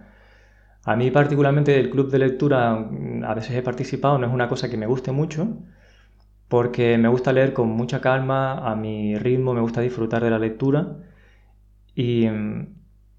A 0.85 0.97
mí 0.97 1.11
particularmente 1.11 1.79
el 1.79 1.91
club 1.91 2.11
de 2.11 2.19
lectura 2.19 2.75
mm, 2.75 3.25
a 3.25 3.35
veces 3.35 3.57
he 3.57 3.63
participado, 3.63 4.19
no 4.19 4.27
es 4.27 4.33
una 4.33 4.49
cosa 4.49 4.69
que 4.71 4.77
me 4.77 4.87
guste 4.87 5.13
mucho, 5.13 5.59
porque 6.49 6.99
me 6.99 7.09
gusta 7.09 7.33
leer 7.33 7.53
con 7.55 7.69
mucha 7.71 8.01
calma, 8.01 8.71
a 8.71 8.77
mi 8.77 9.17
ritmo, 9.17 9.55
me 9.55 9.61
gusta 9.63 9.81
disfrutar 9.81 10.23
de 10.25 10.31
la 10.31 10.39
lectura 10.39 10.97
y 11.95 12.27
mm, 12.29 12.67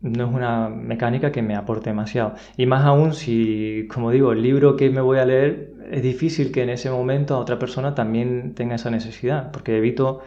no 0.02 0.26
es 0.26 0.34
una 0.34 0.70
mecánica 0.70 1.32
que 1.32 1.42
me 1.42 1.56
aporte 1.56 1.90
demasiado. 1.90 2.36
Y 2.58 2.66
más 2.66 2.86
aún 2.86 3.14
si, 3.14 3.88
como 3.94 4.12
digo, 4.12 4.32
el 4.34 4.42
libro 4.42 4.76
que 4.76 4.90
me 4.90 5.02
voy 5.02 5.20
a 5.20 5.26
leer 5.26 5.74
es 5.92 6.04
difícil 6.04 6.52
que 6.52 6.64
en 6.64 6.70
ese 6.70 6.90
momento 6.92 7.36
a 7.36 7.40
otra 7.40 7.60
persona 7.60 7.96
también 7.96 8.54
tenga 8.56 8.76
esa 8.76 8.90
necesidad, 8.92 9.52
porque 9.52 9.78
evito 9.78 10.22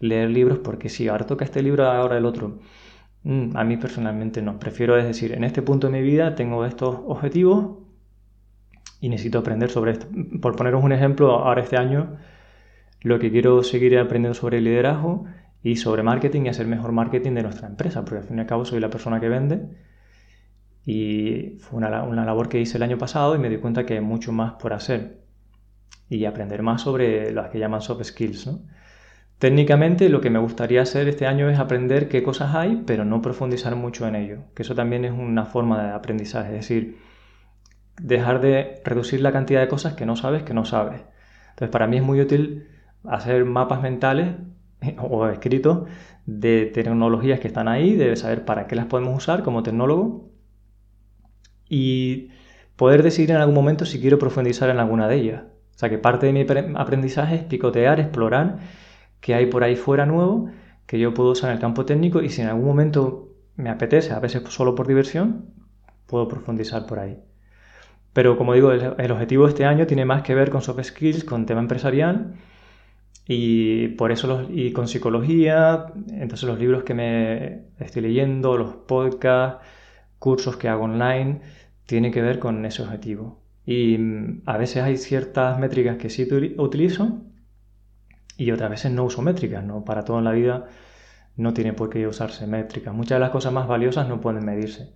leer 0.00 0.30
libros 0.30 0.58
porque 0.58 0.88
si 0.88 1.08
ahora 1.08 1.26
toca 1.26 1.44
este 1.44 1.62
libro, 1.62 1.86
ahora 1.86 2.18
el 2.18 2.24
otro. 2.26 2.58
Mm, 3.22 3.56
a 3.56 3.64
mí 3.64 3.76
personalmente 3.76 4.42
no. 4.42 4.58
Prefiero, 4.58 4.96
es 4.96 5.04
decir, 5.04 5.32
en 5.32 5.44
este 5.44 5.62
punto 5.62 5.88
de 5.88 5.92
mi 5.92 6.02
vida 6.02 6.34
tengo 6.34 6.64
estos 6.64 6.96
objetivos 7.06 7.78
y 9.00 9.08
necesito 9.08 9.38
aprender 9.38 9.70
sobre 9.70 9.92
esto. 9.92 10.06
Por 10.40 10.56
poneros 10.56 10.82
un 10.84 10.92
ejemplo, 10.92 11.32
ahora 11.32 11.62
este 11.62 11.76
año 11.76 12.16
lo 13.02 13.18
que 13.18 13.30
quiero 13.30 13.62
seguir 13.62 13.98
aprendiendo 13.98 14.34
sobre 14.34 14.60
liderazgo 14.60 15.24
y 15.62 15.76
sobre 15.76 16.02
marketing 16.02 16.42
y 16.46 16.48
hacer 16.48 16.66
mejor 16.66 16.92
marketing 16.92 17.32
de 17.32 17.42
nuestra 17.42 17.68
empresa, 17.68 18.04
porque 18.04 18.18
al 18.18 18.24
fin 18.24 18.38
y 18.38 18.40
al 18.40 18.46
cabo 18.46 18.64
soy 18.64 18.80
la 18.80 18.90
persona 18.90 19.20
que 19.20 19.28
vende 19.28 19.68
y 20.84 21.58
fue 21.60 21.78
una, 21.78 22.02
una 22.02 22.24
labor 22.24 22.48
que 22.48 22.60
hice 22.60 22.78
el 22.78 22.82
año 22.82 22.98
pasado 22.98 23.34
y 23.36 23.38
me 23.38 23.48
di 23.48 23.58
cuenta 23.58 23.84
que 23.84 23.94
hay 23.94 24.00
mucho 24.00 24.32
más 24.32 24.54
por 24.54 24.72
hacer 24.72 25.20
y 26.08 26.24
aprender 26.24 26.62
más 26.62 26.82
sobre 26.82 27.32
las 27.32 27.50
que 27.50 27.58
llaman 27.58 27.80
soft 27.82 28.04
skills. 28.04 28.50
Técnicamente 29.40 30.10
lo 30.10 30.20
que 30.20 30.28
me 30.28 30.38
gustaría 30.38 30.82
hacer 30.82 31.08
este 31.08 31.26
año 31.26 31.48
es 31.48 31.58
aprender 31.58 32.10
qué 32.10 32.22
cosas 32.22 32.54
hay, 32.54 32.82
pero 32.84 33.06
no 33.06 33.22
profundizar 33.22 33.74
mucho 33.74 34.06
en 34.06 34.14
ello, 34.14 34.40
que 34.54 34.62
eso 34.62 34.74
también 34.74 35.06
es 35.06 35.12
una 35.12 35.46
forma 35.46 35.82
de 35.82 35.92
aprendizaje, 35.92 36.50
es 36.50 36.68
decir, 36.68 36.98
dejar 37.98 38.42
de 38.42 38.82
reducir 38.84 39.22
la 39.22 39.32
cantidad 39.32 39.62
de 39.62 39.68
cosas 39.68 39.94
que 39.94 40.04
no 40.04 40.14
sabes 40.14 40.42
que 40.42 40.52
no 40.52 40.66
sabes. 40.66 41.00
Entonces 41.48 41.70
para 41.70 41.86
mí 41.86 41.96
es 41.96 42.02
muy 42.02 42.20
útil 42.20 42.68
hacer 43.04 43.46
mapas 43.46 43.80
mentales 43.80 44.34
o 44.98 45.26
escritos 45.28 45.88
de 46.26 46.66
tecnologías 46.66 47.40
que 47.40 47.48
están 47.48 47.66
ahí, 47.66 47.96
de 47.96 48.14
saber 48.16 48.44
para 48.44 48.66
qué 48.66 48.76
las 48.76 48.86
podemos 48.86 49.16
usar 49.16 49.42
como 49.42 49.62
tecnólogo 49.62 50.28
y 51.66 52.28
poder 52.76 53.02
decidir 53.02 53.30
en 53.30 53.38
algún 53.38 53.54
momento 53.54 53.86
si 53.86 54.02
quiero 54.02 54.18
profundizar 54.18 54.68
en 54.68 54.80
alguna 54.80 55.08
de 55.08 55.16
ellas. 55.16 55.44
O 55.76 55.78
sea 55.78 55.88
que 55.88 55.96
parte 55.96 56.26
de 56.26 56.34
mi 56.34 56.44
aprendizaje 56.76 57.36
es 57.36 57.44
picotear, 57.44 58.00
explorar 58.00 58.58
que 59.20 59.34
hay 59.34 59.46
por 59.46 59.64
ahí 59.64 59.76
fuera 59.76 60.06
nuevo 60.06 60.50
que 60.90 60.98
yo 60.98 61.14
puedo 61.14 61.30
usar 61.30 61.50
en 61.50 61.54
el 61.56 61.60
campo 61.60 61.84
técnico 61.84 62.20
y 62.20 62.30
si 62.30 62.42
en 62.42 62.48
algún 62.48 62.66
momento 62.66 63.28
me 63.54 63.70
apetece, 63.70 64.12
a 64.12 64.18
veces 64.18 64.42
solo 64.48 64.74
por 64.74 64.88
diversión, 64.88 65.46
puedo 66.06 66.26
profundizar 66.26 66.86
por 66.86 66.98
ahí. 66.98 67.18
Pero 68.12 68.36
como 68.36 68.54
digo, 68.54 68.72
el, 68.72 69.12
objetivo 69.12 69.44
de 69.44 69.50
este 69.50 69.64
año 69.64 69.86
tiene 69.86 70.04
más 70.04 70.22
que 70.22 70.34
ver 70.34 70.50
con 70.50 70.62
soft 70.62 70.82
skills, 70.82 71.24
con 71.24 71.46
tema 71.46 71.60
empresarial 71.60 72.34
y 73.26 73.88
por 73.90 74.10
eso 74.12 74.48
y 74.50 74.72
con 74.72 74.88
psicología. 74.88 75.86
Entonces 76.08 76.48
los 76.48 76.58
libros 76.58 76.82
que 76.82 76.94
me 76.94 77.66
estoy 77.78 78.02
leyendo, 78.02 78.56
los 78.58 78.74
podcasts, 78.74 79.64
cursos 80.18 80.56
que 80.56 80.68
hago 80.68 80.84
online, 80.84 81.40
tienen 81.86 82.12
que 82.12 82.22
ver 82.22 82.40
con 82.40 82.64
ese 82.66 82.82
objetivo. 82.82 83.40
Y 83.64 83.96
mm, 83.98 84.42
a 84.46 84.56
veces 84.58 84.82
hay 84.82 84.96
ciertas 84.96 85.58
métricas 85.60 85.98
que 85.98 86.10
sí 86.10 86.28
utilizo 86.58 87.22
y 88.40 88.52
otras 88.52 88.70
veces 88.70 88.90
no 88.90 89.04
uso 89.04 89.20
métricas, 89.20 89.62
¿no? 89.62 89.84
Para 89.84 90.02
toda 90.02 90.22
la 90.22 90.32
vida 90.32 90.64
no 91.36 91.52
tiene 91.52 91.74
por 91.74 91.90
qué 91.90 92.06
usarse 92.06 92.46
métricas. 92.46 92.94
Muchas 92.94 93.16
de 93.16 93.20
las 93.20 93.28
cosas 93.28 93.52
más 93.52 93.68
valiosas 93.68 94.08
no 94.08 94.22
pueden 94.22 94.46
medirse. 94.46 94.94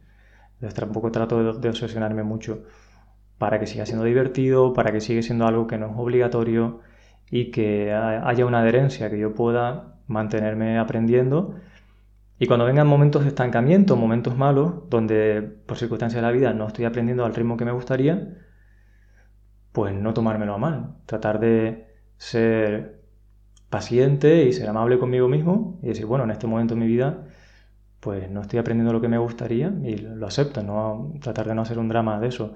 Entonces 0.54 0.74
tampoco 0.80 1.12
trato 1.12 1.52
de, 1.52 1.68
obsesionarme 1.68 2.22
mucho 2.22 2.64
para 3.37 3.61
que 3.61 3.66
siga 3.66 3.85
siendo 3.85 4.04
divertido, 4.07 4.72
para 4.72 4.92
que 4.92 5.00
siga 5.02 5.20
siendo 5.20 5.46
algo 5.46 5.66
que 5.66 5.76
no 5.76 5.90
es 5.90 5.92
obligatorio 5.94 6.80
y 7.30 7.50
que 7.50 7.92
haya 7.92 8.46
una 8.46 8.61
adherencia, 8.61 9.11
que 9.11 9.18
yo 9.18 9.35
pueda 9.35 9.98
mantenerme 10.07 10.78
aprendiendo. 10.78 11.54
Y 12.38 12.46
cuando 12.46 12.64
vengan 12.64 12.87
momentos 12.87 13.24
de 13.24 13.28
estancamiento, 13.28 13.94
momentos 13.94 14.38
malos, 14.38 14.88
donde 14.88 15.42
por 15.42 15.76
circunstancias 15.76 16.22
de 16.22 16.26
la 16.26 16.33
vida 16.33 16.54
no 16.54 16.66
estoy 16.66 16.87
aprendiendo 16.87 17.26
al 17.26 17.35
ritmo 17.35 17.59
que 17.59 17.66
me 17.66 17.72
gustaría, 17.72 18.38
pues 19.72 19.94
no 19.94 20.14
tomármelo 20.14 20.54
a 20.54 20.59
mal. 20.59 20.94
Tratar 21.04 21.40
de 21.40 21.88
ser 22.16 23.03
paciente 23.74 24.44
y 24.44 24.52
ser 24.52 24.68
amable 24.68 25.00
conmigo 25.00 25.26
mismo 25.28 25.80
y 25.82 25.88
decir, 25.88 26.06
bueno, 26.06 26.22
en 26.22 26.30
este 26.30 26.46
momento 26.46 26.74
de 26.74 26.80
mi 26.80 26.87
vida, 26.87 27.24
pues 27.98 28.30
no 28.30 28.40
estoy 28.42 28.60
aprendiendo 28.60 28.92
lo 28.92 29.00
que 29.00 29.08
me 29.08 29.18
gustaría 29.18 29.72
y 29.82 29.96
lo 29.96 30.26
acepto, 30.28 30.62
no 30.62 31.12
tratar 31.20 31.48
de 31.48 31.56
no 31.56 31.62
hacer 31.62 31.80
un 31.80 31.88
drama 31.88 32.20
de 32.20 32.28
eso. 32.28 32.54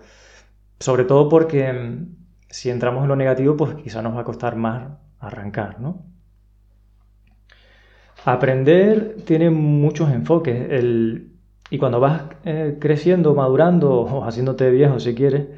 Sobre 0.78 1.04
todo 1.04 1.28
porque 1.28 1.72
mm, 1.72 2.16
si 2.48 2.70
entramos 2.70 3.02
en 3.02 3.08
lo 3.08 3.16
negativo, 3.16 3.56
pues 3.56 3.74
quizá 3.74 4.00
nos 4.00 4.14
va 4.16 4.20
a 4.20 4.24
costar 4.24 4.54
más 4.54 4.92
arrancar, 5.18 5.80
¿no? 5.80 6.04
Aprender 8.24 9.16
tiene 9.24 9.50
muchos 9.50 10.10
enfoques. 10.12 10.56
y 11.70 11.78
cuando 11.78 11.98
vas 11.98 12.22
eh, 12.44 12.76
creciendo, 12.80 13.34
madurando 13.34 13.90
o 14.02 14.24
haciéndote 14.24 14.70
viejo 14.70 15.00
si 15.00 15.14
quieres, 15.16 15.48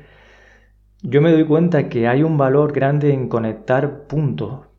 yo 1.03 1.21
me 1.21 1.33
doy 1.33 1.45
cuenta 1.45 1.89
que 1.91 2.09
hay 2.09 2.23
un 2.23 2.39
valor 2.39 2.73
grande 2.73 3.13
en 3.13 3.29
conectar 3.29 4.07
puntos 4.07 4.70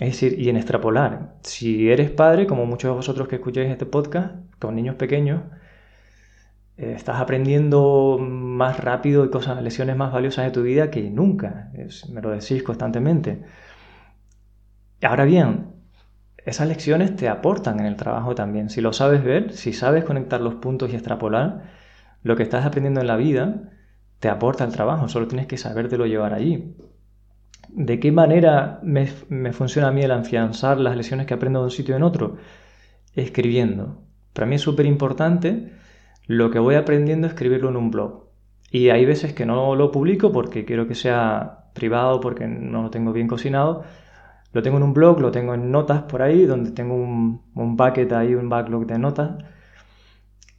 es 0.00 0.12
decir, 0.12 0.40
y 0.40 0.48
en 0.48 0.56
extrapolar. 0.56 1.34
Si 1.42 1.90
eres 1.90 2.10
padre, 2.10 2.46
como 2.46 2.66
muchos 2.66 2.90
de 2.90 2.96
vosotros 2.96 3.28
que 3.28 3.36
escucháis 3.36 3.70
este 3.70 3.86
podcast, 3.86 4.34
con 4.58 4.74
niños 4.74 4.96
pequeños, 4.96 5.42
eh, 6.78 6.94
estás 6.96 7.20
aprendiendo 7.20 8.18
más 8.18 8.80
rápido 8.80 9.24
y 9.26 9.30
cosas, 9.30 9.62
lecciones 9.62 9.96
más 9.96 10.12
valiosas 10.12 10.46
de 10.46 10.52
tu 10.52 10.62
vida 10.62 10.90
que 10.90 11.10
nunca. 11.10 11.70
me 12.10 12.22
lo 12.22 12.30
decís 12.30 12.62
constantemente. 12.62 13.42
Ahora 15.02 15.24
bien, 15.24 15.74
esas 16.46 16.68
lecciones 16.68 17.16
te 17.16 17.28
aportan 17.28 17.80
en 17.80 17.86
el 17.86 17.96
trabajo 17.96 18.34
también. 18.34 18.70
Si 18.70 18.80
lo 18.80 18.92
sabes 18.94 19.22
ver, 19.24 19.52
si 19.52 19.72
sabes 19.74 20.04
conectar 20.04 20.40
los 20.40 20.54
puntos 20.56 20.90
y 20.90 20.94
extrapolar, 20.94 21.64
lo 22.22 22.36
que 22.36 22.42
estás 22.42 22.64
aprendiendo 22.66 23.00
en 23.00 23.06
la 23.06 23.16
vida 23.16 23.70
te 24.18 24.28
aporta 24.28 24.64
al 24.64 24.72
trabajo, 24.72 25.08
solo 25.08 25.28
tienes 25.28 25.46
que 25.46 25.58
sabértelo 25.58 26.06
llevar 26.06 26.34
allí. 26.34 26.74
¿De 27.72 28.00
qué 28.00 28.10
manera 28.10 28.80
me, 28.82 29.06
funciona 29.52 29.88
a 29.88 29.92
mí 29.92 30.02
el 30.02 30.10
afianzar 30.10 30.80
las 30.80 30.96
lecciones 30.96 31.26
que 31.26 31.34
aprendo 31.34 31.60
de 31.60 31.66
un 31.66 31.70
sitio 31.70 31.96
en 31.96 32.02
otro? 32.02 32.36
Escribiendo. 33.14 34.02
Para 34.32 34.46
mí 34.46 34.56
es 34.56 34.62
súper 34.62 34.86
importante 34.86 35.72
lo 36.26 36.50
que 36.50 36.58
voy 36.58 36.74
aprendiendo 36.74 37.26
escribirlo 37.26 37.68
en 37.68 37.76
un 37.76 37.90
blog. 37.90 38.26
Y 38.70 38.90
hay 38.90 39.04
veces 39.04 39.32
que 39.34 39.46
no 39.46 39.74
lo 39.76 39.90
publico 39.90 40.32
porque 40.32 40.64
quiero 40.64 40.86
que 40.88 40.94
sea 40.94 41.70
privado, 41.74 42.20
porque 42.20 42.46
no 42.46 42.82
lo 42.82 42.90
tengo 42.90 43.12
bien 43.12 43.28
cocinado. 43.28 43.84
Lo 44.52 44.62
tengo 44.62 44.78
en 44.78 44.82
un 44.84 44.94
blog, 44.94 45.20
lo 45.20 45.30
tengo 45.30 45.54
en 45.54 45.70
notas 45.70 46.02
por 46.02 46.22
ahí, 46.22 46.44
donde 46.46 46.72
tengo 46.72 46.94
un, 46.94 47.42
un 47.54 47.76
bucket 47.76 48.12
ahí, 48.12 48.34
un 48.34 48.48
backlog 48.48 48.86
de 48.86 48.98
notas. 48.98 49.30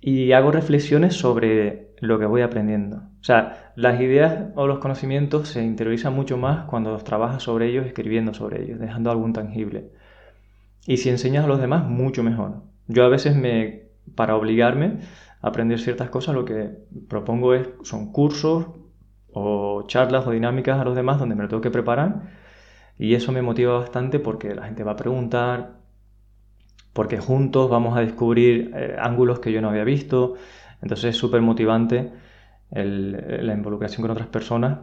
Y 0.01 0.31
hago 0.31 0.51
reflexiones 0.51 1.13
sobre 1.15 1.91
lo 1.99 2.17
que 2.19 2.25
voy 2.25 2.41
aprendiendo. 2.41 2.97
O 2.97 3.23
sea, 3.23 3.71
las 3.75 4.01
ideas 4.01 4.49
o 4.55 4.65
los 4.65 4.79
conocimientos 4.79 5.47
se 5.47 5.63
interiorizan 5.63 6.13
mucho 6.13 6.37
más 6.37 6.65
cuando 6.65 6.97
trabajas 6.97 7.43
sobre 7.43 7.67
ellos, 7.67 7.85
escribiendo 7.85 8.33
sobre 8.33 8.63
ellos, 8.63 8.79
dejando 8.79 9.11
algún 9.11 9.31
tangible. 9.31 9.91
Y 10.87 10.97
si 10.97 11.09
enseñas 11.09 11.45
a 11.45 11.47
los 11.47 11.61
demás, 11.61 11.85
mucho 11.85 12.23
mejor. 12.23 12.63
Yo 12.87 13.05
a 13.05 13.09
veces 13.09 13.35
me, 13.35 13.83
para 14.15 14.35
obligarme 14.35 14.99
a 15.41 15.49
aprender 15.49 15.79
ciertas 15.79 16.09
cosas, 16.09 16.33
lo 16.33 16.45
que 16.45 16.71
propongo 17.07 17.53
es, 17.53 17.69
son 17.83 18.11
cursos 18.11 18.65
o 19.31 19.83
charlas 19.87 20.25
o 20.25 20.31
dinámicas 20.31 20.79
a 20.79 20.83
los 20.83 20.95
demás 20.95 21.19
donde 21.19 21.35
me 21.35 21.43
lo 21.43 21.49
tengo 21.49 21.61
que 21.61 21.69
preparar. 21.69 22.23
Y 22.97 23.13
eso 23.13 23.31
me 23.31 23.43
motiva 23.43 23.77
bastante 23.77 24.19
porque 24.19 24.55
la 24.55 24.65
gente 24.65 24.83
va 24.83 24.93
a 24.93 24.95
preguntar, 24.95 25.80
porque 26.93 27.17
juntos 27.19 27.69
vamos 27.69 27.97
a 27.97 28.01
descubrir 28.01 28.71
eh, 28.75 28.95
ángulos 28.99 29.39
que 29.39 29.51
yo 29.51 29.61
no 29.61 29.69
había 29.69 29.83
visto, 29.83 30.35
entonces 30.81 31.11
es 31.11 31.17
súper 31.17 31.41
motivante 31.41 32.11
la 32.71 33.53
involucración 33.53 34.01
con 34.01 34.11
otras 34.11 34.27
personas, 34.29 34.79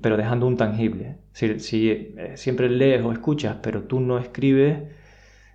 pero 0.00 0.16
dejando 0.16 0.46
un 0.46 0.56
tangible. 0.56 1.18
Si, 1.32 1.58
si 1.60 1.90
eh, 1.90 2.32
siempre 2.36 2.70
lees 2.70 3.04
o 3.04 3.12
escuchas, 3.12 3.56
pero 3.62 3.82
tú 3.84 4.00
no 4.00 4.18
escribes, 4.18 4.78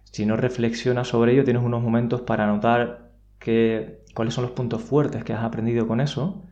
si 0.04 0.26
no 0.26 0.38
reflexionas 0.38 1.08
sobre 1.08 1.34
ello, 1.34 1.44
tienes 1.44 1.64
unos 1.64 1.82
momentos 1.82 2.22
para 2.22 2.44
anotar 2.44 3.12
que, 3.40 4.04
cuáles 4.14 4.34
son 4.34 4.44
los 4.44 4.52
puntos 4.52 4.82
fuertes 4.82 5.24
que 5.24 5.34
has 5.34 5.44
aprendido 5.44 5.88
con 5.88 6.02
eso, 6.02 6.44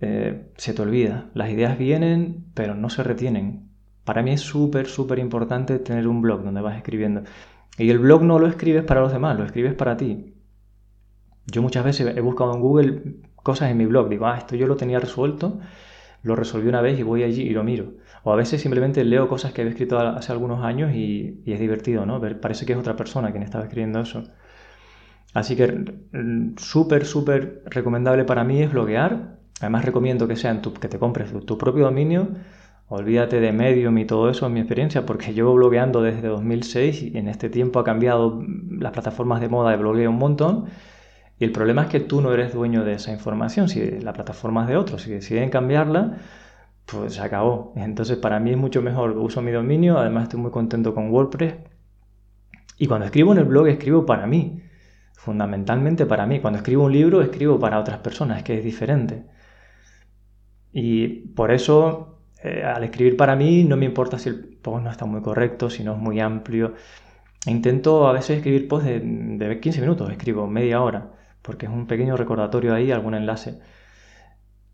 eh, 0.00 0.50
se 0.56 0.74
te 0.74 0.82
olvida. 0.82 1.30
Las 1.34 1.50
ideas 1.50 1.78
vienen, 1.78 2.46
pero 2.54 2.74
no 2.74 2.90
se 2.90 3.02
retienen. 3.02 3.70
Para 4.04 4.22
mí 4.22 4.32
es 4.32 4.40
súper, 4.40 4.86
súper 4.86 5.18
importante 5.18 5.78
tener 5.78 6.08
un 6.08 6.22
blog 6.22 6.42
donde 6.42 6.60
vas 6.60 6.76
escribiendo. 6.76 7.22
Y 7.80 7.88
el 7.88 7.98
blog 7.98 8.22
no 8.22 8.38
lo 8.38 8.46
escribes 8.46 8.84
para 8.84 9.00
los 9.00 9.10
demás, 9.10 9.38
lo 9.38 9.44
escribes 9.44 9.72
para 9.72 9.96
ti. 9.96 10.34
Yo 11.46 11.62
muchas 11.62 11.82
veces 11.82 12.14
he 12.14 12.20
buscado 12.20 12.54
en 12.54 12.60
Google 12.60 13.02
cosas 13.36 13.70
en 13.70 13.78
mi 13.78 13.86
blog, 13.86 14.10
digo, 14.10 14.26
ah, 14.26 14.36
esto 14.36 14.54
yo 14.54 14.66
lo 14.66 14.76
tenía 14.76 15.00
resuelto, 15.00 15.58
lo 16.22 16.36
resolví 16.36 16.68
una 16.68 16.82
vez 16.82 16.98
y 16.98 17.02
voy 17.02 17.22
allí 17.22 17.42
y 17.42 17.50
lo 17.50 17.64
miro. 17.64 17.94
O 18.22 18.34
a 18.34 18.36
veces 18.36 18.60
simplemente 18.60 19.02
leo 19.02 19.28
cosas 19.28 19.52
que 19.54 19.62
he 19.62 19.66
escrito 19.66 19.98
hace 19.98 20.30
algunos 20.30 20.62
años 20.62 20.94
y, 20.94 21.42
es 21.46 21.58
divertido, 21.58 22.04
¿no? 22.04 22.20
parece 22.40 22.66
que 22.66 22.74
es 22.74 22.78
otra 22.78 22.96
persona 22.96 23.30
quien 23.30 23.42
estaba 23.42 23.64
escribiendo 23.64 24.00
eso. 24.00 24.24
Así 25.32 25.56
que 25.56 25.68
mm, 26.12 26.58
súper, 26.58 27.06
súper 27.06 27.62
recomendable 27.64 28.24
para 28.24 28.44
mí 28.44 28.62
es 28.62 28.70
bloguear. 28.70 29.38
Además 29.60 29.86
recomiendo 29.86 30.28
que, 30.28 30.36
sea 30.36 30.60
que 30.60 30.88
te 30.88 30.98
compres 30.98 31.32
tu, 31.46 31.56
propio 31.56 31.84
dominio. 31.84 32.28
Olvídate 32.92 33.38
de 33.38 33.52
Medium 33.52 33.96
y 33.98 34.04
todo 34.04 34.28
eso 34.28 34.46
en 34.48 34.52
mi 34.52 34.58
experiencia, 34.60 35.06
porque 35.06 35.32
llevo 35.34 35.54
blogueando 35.54 36.02
desde 36.02 36.26
2006 36.26 37.02
y 37.02 37.16
en 37.16 37.28
este 37.28 37.48
tiempo 37.48 37.78
ha 37.78 37.84
cambiado 37.84 38.44
las 38.68 38.90
plataformas 38.90 39.40
de 39.40 39.48
moda 39.48 39.70
de 39.70 39.76
blogueo 39.76 40.10
un 40.10 40.18
montón. 40.18 40.64
Y 41.38 41.44
el 41.44 41.52
problema 41.52 41.82
es 41.82 41.88
que 41.88 42.00
tú 42.00 42.20
no 42.20 42.32
eres 42.34 42.52
dueño 42.52 42.84
de 42.84 42.94
esa 42.94 43.12
información, 43.12 43.68
si 43.68 44.00
la 44.00 44.12
plataforma 44.12 44.62
es 44.62 44.68
de 44.70 44.76
otros, 44.76 45.02
si 45.02 45.12
deciden 45.12 45.50
cambiarla, 45.50 46.18
pues 46.84 47.14
se 47.14 47.20
acabó. 47.22 47.72
Entonces 47.76 48.16
para 48.18 48.40
mí 48.40 48.50
es 48.50 48.58
mucho 48.58 48.82
mejor, 48.82 49.16
uso 49.16 49.40
mi 49.40 49.52
dominio, 49.52 49.96
además 49.96 50.24
estoy 50.24 50.40
muy 50.40 50.50
contento 50.50 50.92
con 50.92 51.10
WordPress. 51.10 51.54
Y 52.76 52.86
cuando 52.88 53.06
escribo 53.06 53.30
en 53.32 53.38
el 53.38 53.44
blog 53.44 53.68
escribo 53.68 54.04
para 54.04 54.26
mí, 54.26 54.62
fundamentalmente 55.14 56.06
para 56.06 56.26
mí. 56.26 56.40
Cuando 56.40 56.58
escribo 56.58 56.84
un 56.86 56.92
libro 56.92 57.22
escribo 57.22 57.60
para 57.60 57.78
otras 57.78 57.98
personas, 57.98 58.42
que 58.42 58.58
es 58.58 58.64
diferente. 58.64 59.26
Y 60.72 61.28
por 61.34 61.52
eso 61.52 62.19
eh, 62.42 62.62
al 62.64 62.84
escribir 62.84 63.16
para 63.16 63.36
mí 63.36 63.64
no 63.64 63.76
me 63.76 63.86
importa 63.86 64.18
si 64.18 64.28
el 64.30 64.40
post 64.62 64.84
no 64.84 64.90
está 64.90 65.06
muy 65.06 65.22
correcto, 65.22 65.70
si 65.70 65.84
no 65.84 65.94
es 65.94 65.98
muy 65.98 66.20
amplio. 66.20 66.74
Intento 67.46 68.06
a 68.08 68.12
veces 68.12 68.38
escribir 68.38 68.68
posts 68.68 68.86
de, 68.88 69.00
de 69.00 69.60
15 69.60 69.80
minutos, 69.80 70.10
escribo 70.10 70.46
media 70.46 70.82
hora 70.82 71.12
porque 71.42 71.66
es 71.66 71.72
un 71.72 71.86
pequeño 71.86 72.16
recordatorio 72.16 72.74
ahí, 72.74 72.90
algún 72.92 73.14
enlace. 73.14 73.60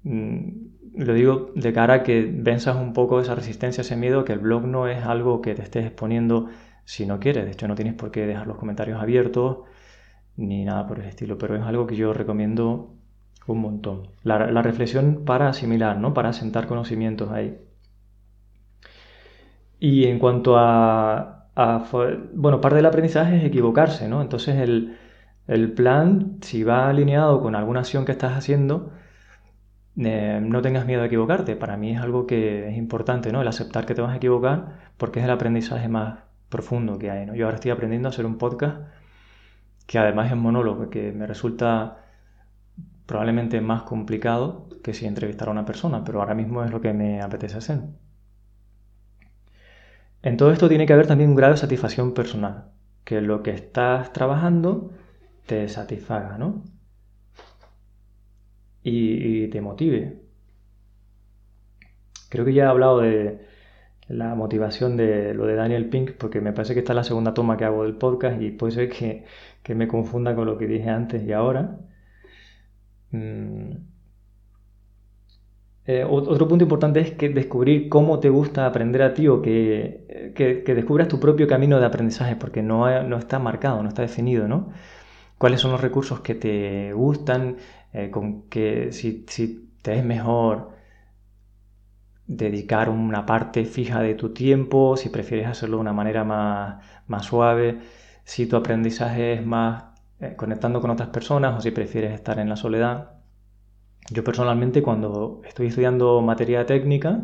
Mm, 0.03 0.49
lo 0.97 1.15
digo 1.15 1.53
de 1.55 1.73
cara 1.73 1.95
a 1.95 2.03
que 2.03 2.23
venzas 2.33 2.77
un 2.77 2.93
poco 2.93 3.21
esa 3.21 3.35
resistencia, 3.35 3.83
ese 3.83 3.97
miedo, 3.97 4.25
que 4.25 4.33
el 4.33 4.39
blog 4.41 4.65
no 4.67 4.89
es 4.89 5.05
algo 5.05 5.43
que 5.43 5.55
te 5.55 5.63
estés 5.63 5.87
exponiendo 5.87 6.49
si 6.85 7.07
no 7.07 7.21
quieres. 7.21 7.45
De 7.45 7.53
hecho, 7.53 7.69
no 7.69 7.75
tienes 7.75 7.95
por 7.95 8.11
qué 8.11 8.27
dejar 8.27 8.47
los 8.47 8.57
comentarios 8.59 9.01
abiertos 9.01 9.59
ni 10.37 10.65
nada 10.65 10.87
por 10.87 11.01
el 11.01 11.07
estilo, 11.07 11.39
pero 11.39 11.57
es 11.57 11.63
algo 11.63 11.87
que 11.87 11.97
yo 11.97 12.13
recomiendo 12.13 12.95
un 13.47 13.61
montón. 13.61 14.09
La, 14.23 14.63
reflexión 14.63 15.25
para 15.25 15.49
asimilar, 15.49 15.99
¿no? 15.99 16.15
Para 16.15 16.33
sentar 16.33 16.67
conocimientos 16.67 17.31
ahí. 17.31 17.59
Y 19.79 20.05
en 20.07 20.19
cuanto 20.19 20.57
a, 20.57 21.49
a 21.55 21.85
bueno, 22.35 22.61
parte 22.61 22.77
del 22.77 22.87
aprendizaje 22.87 23.37
es 23.39 23.45
equivocarse, 23.45 24.09
¿no? 24.09 24.23
Entonces 24.23 24.57
el, 24.57 24.97
el 25.47 25.73
plan, 25.73 26.39
si 26.43 26.65
va 26.65 26.89
alineado 26.89 27.41
con 27.41 27.55
alguna 27.55 27.81
acción 27.81 28.05
que 28.05 28.13
estás 28.13 28.37
haciendo, 28.37 28.93
eh, 29.99 30.41
no 30.43 30.63
tengas 30.63 30.87
miedo 30.87 31.03
a 31.03 31.07
equivocarte. 31.07 31.57
Para 31.57 31.77
mí 31.77 31.93
es 31.93 32.01
algo 32.01 32.27
que 32.27 32.69
es 32.69 32.77
importante, 32.77 33.33
¿no? 33.33 33.41
El 33.43 33.49
aceptar 33.49 33.87
que 33.87 33.95
te 33.95 34.03
vas 34.03 34.13
a 34.13 34.17
equivocar 34.17 34.91
porque 34.97 35.21
es 35.21 35.25
el 35.25 35.31
aprendizaje 35.31 35.89
más 35.89 36.21
profundo 36.49 36.99
que 36.99 37.11
hay, 37.11 37.27
¿no? 37.27 37.35
Yo 37.35 37.47
ahora 37.47 37.57
estoy 37.57 37.71
aprendiendo 37.71 38.09
a 38.09 38.11
hacer 38.11 38.27
un 38.27 38.39
podcast 38.39 38.83
que 39.87 39.99
además 39.99 40.31
es 40.31 40.37
monólogo, 40.37 40.91
que 40.91 41.13
me 41.13 41.27
resulta 41.27 42.06
probablemente 43.07 43.61
más 43.61 43.83
complicado 43.83 44.69
que 44.83 44.95
si 44.95 45.07
entrevistara 45.07 45.51
a 45.51 45.53
una 45.53 45.65
persona, 45.65 46.05
pero 46.05 46.21
ahora 46.21 46.35
mismo 46.35 46.65
es 46.65 46.71
lo 46.71 46.81
que 46.81 46.93
me 46.93 47.23
apetece 47.23 47.59
hacer. 47.59 47.81
En 50.23 50.37
todo 50.37 50.53
esto 50.53 50.69
tiene 50.69 50.87
que 50.87 50.93
haber 50.93 51.07
también 51.07 51.31
un 51.31 51.37
grado 51.37 51.55
de 51.55 51.59
satisfacción 51.61 52.13
personal, 52.13 52.73
que 53.05 53.21
lo 53.21 53.43
que 53.43 53.53
estás 53.53 54.13
trabajando 54.13 54.91
te 55.47 55.69
satisfaga, 55.69 56.39
¿no? 56.39 56.65
Y, 58.83 59.49
te 59.49 59.61
motive. 59.61 60.23
Creo 62.29 62.45
que 62.45 62.55
ya 62.55 62.65
he 62.65 62.67
hablado 62.67 63.01
de 63.01 63.47
la 64.09 64.35
motivación 64.35 64.97
de 64.97 65.35
lo 65.35 65.47
de 65.47 65.55
Daniel 65.57 65.89
Pink, 65.89 66.13
porque 66.19 66.41
me 66.41 66.53
parece 66.53 66.75
que 66.75 66.81
esta 66.81 66.93
es 66.93 66.97
la 66.97 67.05
segunda 67.05 67.35
toma 67.35 67.57
que 67.57 67.65
hago 67.65 67.85
del 67.85 67.97
podcast 67.97 68.41
y 68.41 68.51
puede 68.51 68.73
ser 68.73 68.89
que, 68.91 69.25
que 69.63 69.75
me 69.75 69.89
confunda 69.89 70.35
con 70.35 70.47
lo 70.47 70.59
que 70.59 70.67
dije 70.67 70.91
antes 70.91 71.25
y 71.25 71.33
ahora. 71.33 71.79
Mm. 73.17 73.97
Eh, 75.89 76.05
otro 76.05 76.49
punto 76.49 76.65
importante 76.65 76.99
es 77.01 77.13
que 77.13 77.29
descubrir 77.29 77.89
cómo 77.89 78.19
te 78.19 78.29
gusta 78.29 78.67
aprender 78.67 79.03
a 79.03 79.15
ti 79.15 79.29
o 79.29 79.41
que, 79.41 80.33
que, 80.35 80.75
descubras 80.75 81.07
tu 81.07 81.21
propio 81.21 81.47
camino 81.47 81.79
de 81.79 81.87
aprendizaje, 81.87 82.35
porque 82.35 82.61
no, 82.61 83.03
no, 83.05 83.17
está 83.19 83.39
marcado, 83.39 83.83
no 83.83 83.89
está 83.89 84.03
definido, 84.03 84.49
¿no? 84.49 84.71
¿Cuáles 85.39 85.61
son 85.61 85.73
los 85.73 85.81
recursos 85.81 86.21
que 86.21 86.35
te 86.35 86.93
gustan? 86.93 87.57
Eh, 87.93 88.11
con 88.11 88.49
que 88.49 88.93
si, 88.93 89.25
si, 89.29 89.71
te 89.83 89.99
es 89.99 90.05
mejor 90.05 90.73
dedicar 92.27 92.89
una 92.91 93.25
parte 93.27 93.65
fija 93.65 94.01
de 94.03 94.15
tu 94.15 94.33
tiempo, 94.35 94.97
si 94.97 95.09
prefieres 95.09 95.47
hacerlo 95.47 95.77
de 95.79 95.83
una 95.83 95.93
manera 95.93 96.25
más, 96.25 96.85
más 97.07 97.27
suave, 97.27 97.79
si 98.25 98.47
tu 98.47 98.57
aprendizaje 98.57 99.35
es 99.35 99.47
más 99.47 99.85
eh, 100.21 100.35
conectando 100.37 100.81
con 100.81 100.91
otras 100.91 101.09
personas 101.11 101.59
o 101.59 101.61
si 101.61 101.71
prefieres 101.71 102.13
estar 102.13 102.39
en 102.39 102.49
la 102.49 102.57
soledad. 102.57 103.13
Yo 104.11 104.25
personalmente 104.25 104.83
cuando 104.83 105.43
estoy 105.45 105.67
estudiando 105.69 106.21
materia 106.23 106.65
técnica 106.65 107.21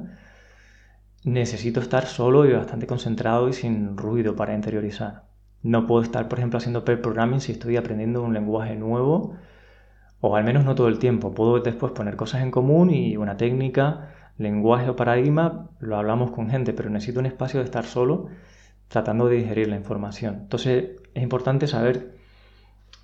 necesito 1.24 1.80
estar 1.80 2.06
solo 2.06 2.44
y 2.46 2.52
bastante 2.52 2.86
concentrado 2.86 3.48
y 3.48 3.52
sin 3.52 3.96
ruido 3.96 4.34
para 4.36 4.54
interiorizar. 4.54 5.24
No 5.62 5.86
puedo 5.86 6.02
estar, 6.02 6.28
por 6.28 6.38
ejemplo, 6.38 6.58
haciendo 6.58 6.84
pair 6.84 7.00
programming 7.00 7.40
si 7.40 7.52
estoy 7.52 7.76
aprendiendo 7.76 8.22
un 8.22 8.34
lenguaje 8.34 8.74
nuevo 8.74 9.36
o 10.20 10.36
al 10.36 10.44
menos 10.44 10.64
no 10.64 10.74
todo 10.74 10.88
el 10.88 10.98
tiempo. 10.98 11.32
Puedo 11.32 11.60
después 11.60 11.92
poner 11.92 12.16
cosas 12.16 12.42
en 12.42 12.50
común 12.50 12.90
y 12.90 13.16
una 13.16 13.36
técnica, 13.36 14.10
lenguaje 14.38 14.90
o 14.90 14.96
paradigma, 14.96 15.70
lo 15.80 15.96
hablamos 15.96 16.32
con 16.32 16.50
gente, 16.50 16.72
pero 16.72 16.90
necesito 16.90 17.20
un 17.20 17.26
espacio 17.26 17.60
de 17.60 17.64
estar 17.64 17.84
solo 17.84 18.28
tratando 18.88 19.28
de 19.28 19.36
digerir 19.36 19.68
la 19.68 19.76
información. 19.76 20.40
Entonces 20.42 20.90
es 21.14 21.22
importante 21.22 21.66
saber 21.66 22.21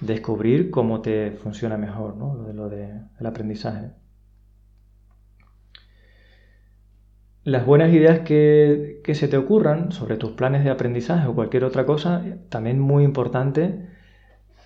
descubrir 0.00 0.70
cómo 0.70 1.00
te 1.00 1.32
funciona 1.32 1.76
mejor 1.76 2.16
¿no? 2.16 2.34
lo 2.34 2.44
de 2.44 2.54
lo 2.54 2.68
del 2.68 3.26
aprendizaje. 3.26 3.90
Las 7.44 7.64
buenas 7.64 7.92
ideas 7.92 8.20
que, 8.20 9.00
que, 9.02 9.14
se 9.14 9.26
te 9.26 9.38
ocurran 9.38 9.90
sobre 9.90 10.16
tus 10.16 10.32
planes 10.32 10.64
de 10.64 10.70
aprendizaje 10.70 11.26
o 11.26 11.34
cualquier 11.34 11.64
otra 11.64 11.86
cosa, 11.86 12.22
también 12.50 12.78
muy 12.78 13.04
importante 13.04 13.88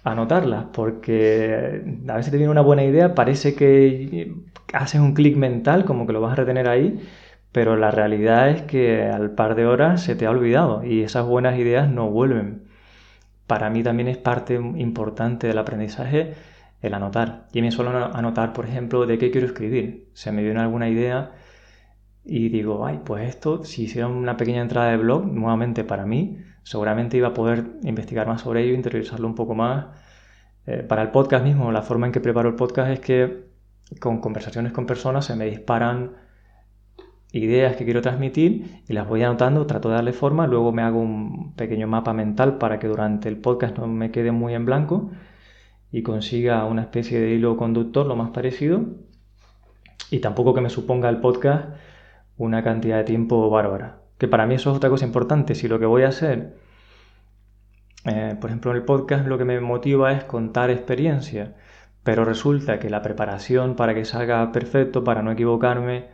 anotarlas, 0.04 0.66
porque 0.72 1.82
a 2.08 2.16
veces 2.16 2.32
te 2.32 2.38
viene 2.38 2.50
una 2.50 2.60
buena 2.60 2.84
idea, 2.84 3.14
parece 3.14 3.54
que 3.54 4.34
haces 4.72 5.00
un 5.00 5.14
clic 5.14 5.36
mental, 5.36 5.84
como 5.84 6.06
que 6.06 6.12
lo 6.12 6.20
vas 6.20 6.32
a 6.32 6.36
retener 6.36 6.68
ahí, 6.68 7.00
pero 7.52 7.76
la 7.76 7.90
realidad 7.90 8.50
es 8.50 8.62
que 8.62 9.04
al 9.04 9.32
par 9.32 9.54
de 9.54 9.66
horas 9.66 10.02
se 10.02 10.16
te 10.16 10.26
ha 10.26 10.30
olvidado 10.30 10.84
y 10.84 11.02
esas 11.02 11.26
buenas 11.26 11.58
ideas 11.58 11.88
no 11.88 12.10
vuelven 12.10 12.61
para 13.52 13.68
mí 13.68 13.82
también 13.82 14.08
es 14.08 14.16
parte 14.16 14.54
importante 14.54 15.46
del 15.46 15.58
aprendizaje 15.58 16.32
el 16.80 16.94
anotar. 16.94 17.48
Y 17.52 17.60
me 17.60 17.70
suelo 17.70 17.90
anotar, 18.16 18.54
por 18.54 18.64
ejemplo, 18.64 19.04
de 19.04 19.18
qué 19.18 19.30
quiero 19.30 19.46
escribir. 19.46 20.08
Se 20.14 20.32
me 20.32 20.42
viene 20.42 20.58
alguna 20.58 20.88
idea 20.88 21.32
y 22.24 22.48
digo, 22.48 22.86
ay, 22.86 23.00
pues 23.04 23.28
esto, 23.28 23.62
si 23.62 23.82
hiciera 23.82 24.08
una 24.08 24.38
pequeña 24.38 24.62
entrada 24.62 24.90
de 24.92 24.96
blog, 24.96 25.26
nuevamente 25.26 25.84
para 25.84 26.06
mí, 26.06 26.38
seguramente 26.62 27.18
iba 27.18 27.28
a 27.28 27.34
poder 27.34 27.72
investigar 27.82 28.26
más 28.26 28.40
sobre 28.40 28.62
ello, 28.64 28.72
interiorizarlo 28.72 29.28
un 29.28 29.34
poco 29.34 29.54
más. 29.54 29.84
Eh, 30.64 30.78
para 30.78 31.02
el 31.02 31.10
podcast 31.10 31.44
mismo, 31.44 31.70
la 31.72 31.82
forma 31.82 32.06
en 32.06 32.12
que 32.12 32.20
preparo 32.20 32.48
el 32.48 32.54
podcast 32.54 32.90
es 32.90 33.00
que 33.00 33.48
con 34.00 34.22
conversaciones 34.22 34.72
con 34.72 34.86
personas 34.86 35.26
se 35.26 35.36
me 35.36 35.44
disparan 35.44 36.12
ideas 37.32 37.76
que 37.76 37.84
quiero 37.84 38.02
transmitir 38.02 38.82
y 38.88 38.92
las 38.92 39.08
voy 39.08 39.22
anotando, 39.22 39.66
trato 39.66 39.88
de 39.88 39.96
darle 39.96 40.12
forma, 40.12 40.46
luego 40.46 40.72
me 40.72 40.82
hago 40.82 41.00
un 41.00 41.54
pequeño 41.56 41.86
mapa 41.86 42.12
mental 42.12 42.58
para 42.58 42.78
que 42.78 42.86
durante 42.86 43.28
el 43.28 43.38
podcast 43.38 43.78
no 43.78 43.86
me 43.86 44.10
quede 44.10 44.32
muy 44.32 44.54
en 44.54 44.66
blanco 44.66 45.10
y 45.90 46.02
consiga 46.02 46.64
una 46.66 46.82
especie 46.82 47.20
de 47.20 47.30
hilo 47.30 47.56
conductor 47.56 48.06
lo 48.06 48.16
más 48.16 48.30
parecido 48.30 48.84
y 50.10 50.20
tampoco 50.20 50.54
que 50.54 50.60
me 50.60 50.70
suponga 50.70 51.08
el 51.08 51.20
podcast 51.20 51.70
una 52.36 52.62
cantidad 52.62 52.98
de 52.98 53.04
tiempo 53.04 53.48
bárbara. 53.50 54.02
Que 54.18 54.28
para 54.28 54.46
mí 54.46 54.54
eso 54.54 54.70
es 54.70 54.76
otra 54.76 54.90
cosa 54.90 55.06
importante. 55.06 55.54
Si 55.54 55.68
lo 55.68 55.78
que 55.78 55.86
voy 55.86 56.02
a 56.02 56.08
hacer, 56.08 56.56
eh, 58.04 58.36
por 58.40 58.50
ejemplo 58.50 58.70
en 58.70 58.76
el 58.78 58.84
podcast, 58.84 59.26
lo 59.26 59.38
que 59.38 59.44
me 59.44 59.60
motiva 59.60 60.12
es 60.12 60.24
contar 60.24 60.70
experiencia, 60.70 61.56
pero 62.02 62.24
resulta 62.24 62.78
que 62.78 62.90
la 62.90 63.02
preparación 63.02 63.74
para 63.76 63.94
que 63.94 64.04
salga 64.04 64.52
perfecto, 64.52 65.04
para 65.04 65.22
no 65.22 65.32
equivocarme, 65.32 66.08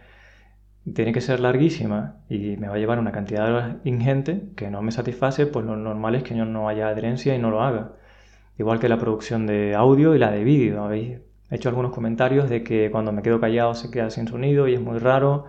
tiene 0.94 1.12
que 1.12 1.20
ser 1.20 1.40
larguísima 1.40 2.16
y 2.29 2.57
me 2.57 2.68
va 2.68 2.74
a 2.74 2.79
llevar 2.79 2.98
una 2.98 3.12
cantidad 3.12 3.46
de 3.46 3.53
horas 3.53 3.77
ingente 3.85 4.51
que 4.57 4.70
no 4.70 4.83
me 4.83 4.92
satisface, 4.92 5.46
pues 5.46 5.64
lo 5.64 5.77
normal 5.77 6.14
es 6.14 6.22
que 6.22 6.37
yo 6.37 6.44
no 6.44 6.68
haya 6.68 6.88
adherencia 6.88 7.35
y 7.35 7.38
no 7.38 7.51
lo 7.51 7.62
haga. 7.62 7.92
Igual 8.59 8.81
que 8.81 8.88
la 8.88 8.98
producción 8.98 9.46
de 9.46 9.74
audio 9.74 10.14
y 10.14 10.18
la 10.18 10.31
de 10.31 10.44
vídeo. 10.44 10.83
Habéis 10.85 11.20
hecho 11.51 11.68
algunos 11.68 11.92
comentarios 11.92 12.51
de 12.51 12.62
que 12.64 12.90
cuando 12.90 13.12
me 13.12 13.22
quedo 13.22 13.40
callado 13.40 13.74
se 13.74 13.90
queda 13.90 14.11
sin 14.11 14.29
sonido 14.29 14.68
y 14.68 14.74
es 14.74 14.81
muy 14.81 14.98
raro. 14.98 15.46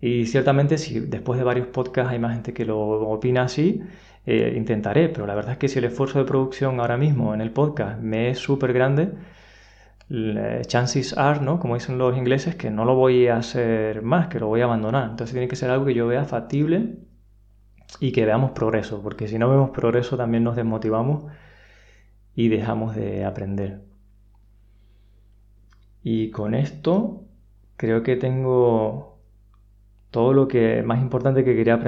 Y 0.00 0.26
ciertamente 0.26 0.78
si 0.78 1.00
después 1.00 1.38
de 1.38 1.44
varios 1.44 1.68
podcasts 1.68 2.12
hay 2.12 2.18
más 2.18 2.34
gente 2.34 2.52
que 2.52 2.64
lo 2.64 2.78
opina 2.80 3.44
así, 3.44 3.82
eh, 4.26 4.54
intentaré. 4.56 5.08
Pero 5.08 5.26
la 5.26 5.34
verdad 5.34 5.52
es 5.52 5.58
que 5.58 5.68
si 5.68 5.78
el 5.78 5.86
esfuerzo 5.86 6.18
de 6.18 6.24
producción 6.24 6.80
ahora 6.80 6.96
mismo 6.96 7.34
en 7.34 7.40
el 7.40 7.50
podcast 7.52 8.00
me 8.00 8.30
es 8.30 8.38
súper 8.38 8.72
grande, 8.72 9.12
chances 10.66 11.16
are, 11.16 11.40
¿no? 11.40 11.58
Como 11.58 11.74
dicen 11.74 11.98
los 11.98 12.16
ingleses, 12.16 12.54
que 12.56 12.70
no 12.70 12.84
lo 12.84 12.94
voy 12.94 13.28
a 13.28 13.36
hacer 13.36 14.02
más, 14.02 14.28
que 14.28 14.38
lo 14.38 14.48
voy 14.48 14.60
a 14.60 14.64
abandonar. 14.64 15.10
Entonces 15.10 15.32
tiene 15.32 15.48
que 15.48 15.56
ser 15.56 15.70
algo 15.70 15.86
que 15.86 15.94
yo 15.94 16.06
vea 16.06 16.24
factible 16.24 16.96
y 18.00 18.12
que 18.12 18.24
veamos 18.24 18.52
progreso, 18.52 19.02
porque 19.02 19.28
si 19.28 19.38
no 19.38 19.48
vemos 19.48 19.70
progreso 19.70 20.16
también 20.16 20.44
nos 20.44 20.56
desmotivamos 20.56 21.24
y 22.34 22.48
dejamos 22.48 22.94
de 22.94 23.24
aprender. 23.24 23.82
Y 26.02 26.30
con 26.30 26.54
esto 26.54 27.24
creo 27.76 28.02
que 28.02 28.16
tengo 28.16 29.18
todo 30.10 30.32
lo 30.32 30.46
que 30.48 30.82
más 30.82 31.00
importante 31.00 31.44
que 31.44 31.56
quería 31.56 31.80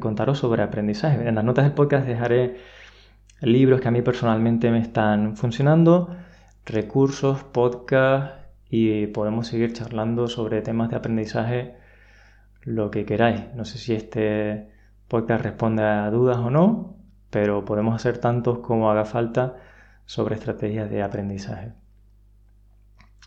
contaros 0.00 0.38
sobre 0.38 0.62
aprendizaje. 0.62 1.26
En 1.26 1.34
las 1.34 1.44
notas 1.44 1.64
del 1.64 1.74
podcast 1.74 2.06
dejaré 2.06 2.56
libros 3.40 3.80
que 3.80 3.88
a 3.88 3.90
mí 3.90 4.02
personalmente 4.02 4.70
me 4.70 4.80
están 4.80 5.36
funcionando 5.36 6.14
recursos, 6.64 7.42
podcast 7.44 8.40
y 8.68 9.08
podemos 9.08 9.48
seguir 9.48 9.72
charlando 9.72 10.28
sobre 10.28 10.62
temas 10.62 10.90
de 10.90 10.96
aprendizaje 10.96 11.74
lo 12.62 12.90
que 12.90 13.04
queráis. 13.04 13.42
No 13.54 13.64
sé 13.64 13.78
si 13.78 13.94
este 13.94 14.68
podcast 15.08 15.42
responde 15.42 15.82
a 15.82 16.10
dudas 16.10 16.38
o 16.38 16.50
no, 16.50 16.96
pero 17.30 17.64
podemos 17.64 17.94
hacer 17.94 18.18
tantos 18.18 18.58
como 18.58 18.90
haga 18.90 19.04
falta 19.04 19.56
sobre 20.06 20.36
estrategias 20.36 20.90
de 20.90 21.02
aprendizaje. 21.02 21.72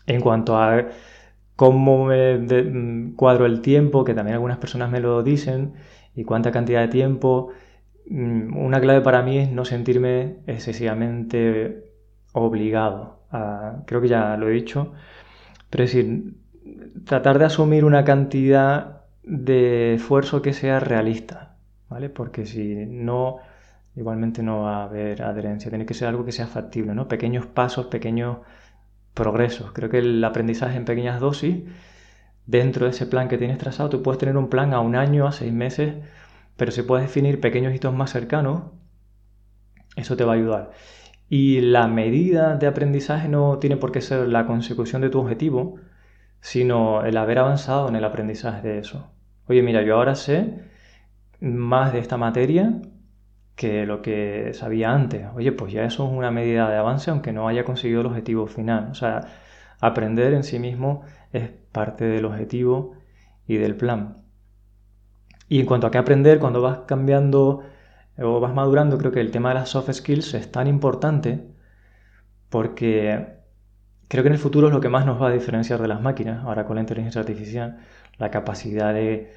En 0.06 0.20
cuanto 0.20 0.56
a 0.56 0.88
cómo 1.56 2.06
me 2.06 2.38
mm, 2.38 3.14
cuadro 3.16 3.46
el 3.46 3.60
tiempo, 3.60 4.04
que 4.04 4.14
también 4.14 4.34
algunas 4.34 4.58
personas 4.58 4.90
me 4.90 5.00
lo 5.00 5.22
dicen, 5.22 5.74
y 6.14 6.24
cuánta 6.24 6.52
cantidad 6.52 6.80
de 6.82 6.88
tiempo, 6.88 7.50
mm, 8.08 8.56
una 8.56 8.80
clave 8.80 9.00
para 9.00 9.22
mí 9.22 9.38
es 9.38 9.50
no 9.50 9.64
sentirme 9.64 10.38
excesivamente 10.46 11.90
obligado 12.32 13.23
creo 13.86 14.00
que 14.00 14.08
ya 14.08 14.36
lo 14.36 14.48
he 14.48 14.52
dicho, 14.52 14.92
pero 15.70 15.84
es 15.84 15.92
decir, 15.92 16.34
tratar 17.04 17.38
de 17.38 17.46
asumir 17.46 17.84
una 17.84 18.04
cantidad 18.04 19.02
de 19.22 19.94
esfuerzo 19.94 20.42
que 20.42 20.52
sea 20.52 20.80
realista, 20.80 21.56
¿vale? 21.88 22.10
Porque 22.10 22.46
si 22.46 22.86
no, 22.86 23.38
igualmente 23.96 24.42
no 24.42 24.62
va 24.62 24.78
a 24.82 24.84
haber 24.84 25.22
adherencia, 25.22 25.70
tiene 25.70 25.86
que 25.86 25.94
ser 25.94 26.08
algo 26.08 26.24
que 26.24 26.32
sea 26.32 26.46
factible, 26.46 26.94
¿no? 26.94 27.08
Pequeños 27.08 27.46
pasos, 27.46 27.86
pequeños 27.86 28.38
progresos. 29.14 29.72
Creo 29.72 29.90
que 29.90 29.98
el 29.98 30.22
aprendizaje 30.24 30.76
en 30.76 30.84
pequeñas 30.84 31.20
dosis, 31.20 31.64
dentro 32.46 32.86
de 32.86 32.92
ese 32.92 33.06
plan 33.06 33.28
que 33.28 33.38
tienes 33.38 33.58
trazado, 33.58 33.90
tú 33.90 34.02
puedes 34.02 34.18
tener 34.18 34.36
un 34.36 34.48
plan 34.48 34.74
a 34.74 34.80
un 34.80 34.96
año, 34.96 35.26
a 35.26 35.32
seis 35.32 35.52
meses, 35.52 35.94
pero 36.56 36.72
si 36.72 36.82
puedes 36.82 37.06
definir 37.06 37.40
pequeños 37.40 37.74
hitos 37.74 37.94
más 37.94 38.10
cercanos, 38.12 38.64
eso 39.96 40.16
te 40.16 40.24
va 40.24 40.32
a 40.32 40.36
ayudar. 40.36 40.70
Y 41.36 41.60
la 41.62 41.88
medida 41.88 42.54
de 42.54 42.68
aprendizaje 42.68 43.28
no 43.28 43.58
tiene 43.58 43.76
por 43.76 43.90
qué 43.90 44.00
ser 44.00 44.28
la 44.28 44.46
consecución 44.46 45.02
de 45.02 45.10
tu 45.10 45.18
objetivo, 45.18 45.80
sino 46.40 47.04
el 47.04 47.16
haber 47.16 47.40
avanzado 47.40 47.88
en 47.88 47.96
el 47.96 48.04
aprendizaje 48.04 48.68
de 48.68 48.78
eso. 48.78 49.10
Oye, 49.48 49.60
mira, 49.60 49.82
yo 49.82 49.96
ahora 49.96 50.14
sé 50.14 50.60
más 51.40 51.92
de 51.92 51.98
esta 51.98 52.16
materia 52.18 52.80
que 53.56 53.84
lo 53.84 54.00
que 54.00 54.52
sabía 54.54 54.92
antes. 54.92 55.26
Oye, 55.34 55.50
pues 55.50 55.72
ya 55.72 55.84
eso 55.84 56.06
es 56.06 56.12
una 56.12 56.30
medida 56.30 56.70
de 56.70 56.76
avance 56.76 57.10
aunque 57.10 57.32
no 57.32 57.48
haya 57.48 57.64
conseguido 57.64 58.02
el 58.02 58.06
objetivo 58.06 58.46
final. 58.46 58.90
O 58.92 58.94
sea, 58.94 59.22
aprender 59.80 60.34
en 60.34 60.44
sí 60.44 60.60
mismo 60.60 61.02
es 61.32 61.50
parte 61.72 62.04
del 62.04 62.26
objetivo 62.26 62.94
y 63.48 63.56
del 63.56 63.74
plan. 63.74 64.18
Y 65.48 65.58
en 65.58 65.66
cuanto 65.66 65.88
a 65.88 65.90
qué 65.90 65.98
aprender, 65.98 66.38
cuando 66.38 66.62
vas 66.62 66.78
cambiando 66.86 67.64
o 68.18 68.40
vas 68.40 68.54
madurando, 68.54 68.98
creo 68.98 69.12
que 69.12 69.20
el 69.20 69.30
tema 69.30 69.50
de 69.50 69.56
las 69.56 69.70
soft 69.70 69.90
skills 69.92 70.34
es 70.34 70.50
tan 70.50 70.66
importante 70.66 71.46
porque 72.48 73.38
creo 74.08 74.22
que 74.22 74.28
en 74.28 74.34
el 74.34 74.38
futuro 74.38 74.68
es 74.68 74.72
lo 74.74 74.80
que 74.80 74.88
más 74.88 75.06
nos 75.06 75.20
va 75.20 75.28
a 75.28 75.32
diferenciar 75.32 75.80
de 75.80 75.88
las 75.88 76.00
máquinas, 76.00 76.44
ahora 76.44 76.66
con 76.66 76.76
la 76.76 76.82
inteligencia 76.82 77.20
artificial, 77.20 77.78
la 78.18 78.30
capacidad 78.30 78.94
de 78.94 79.32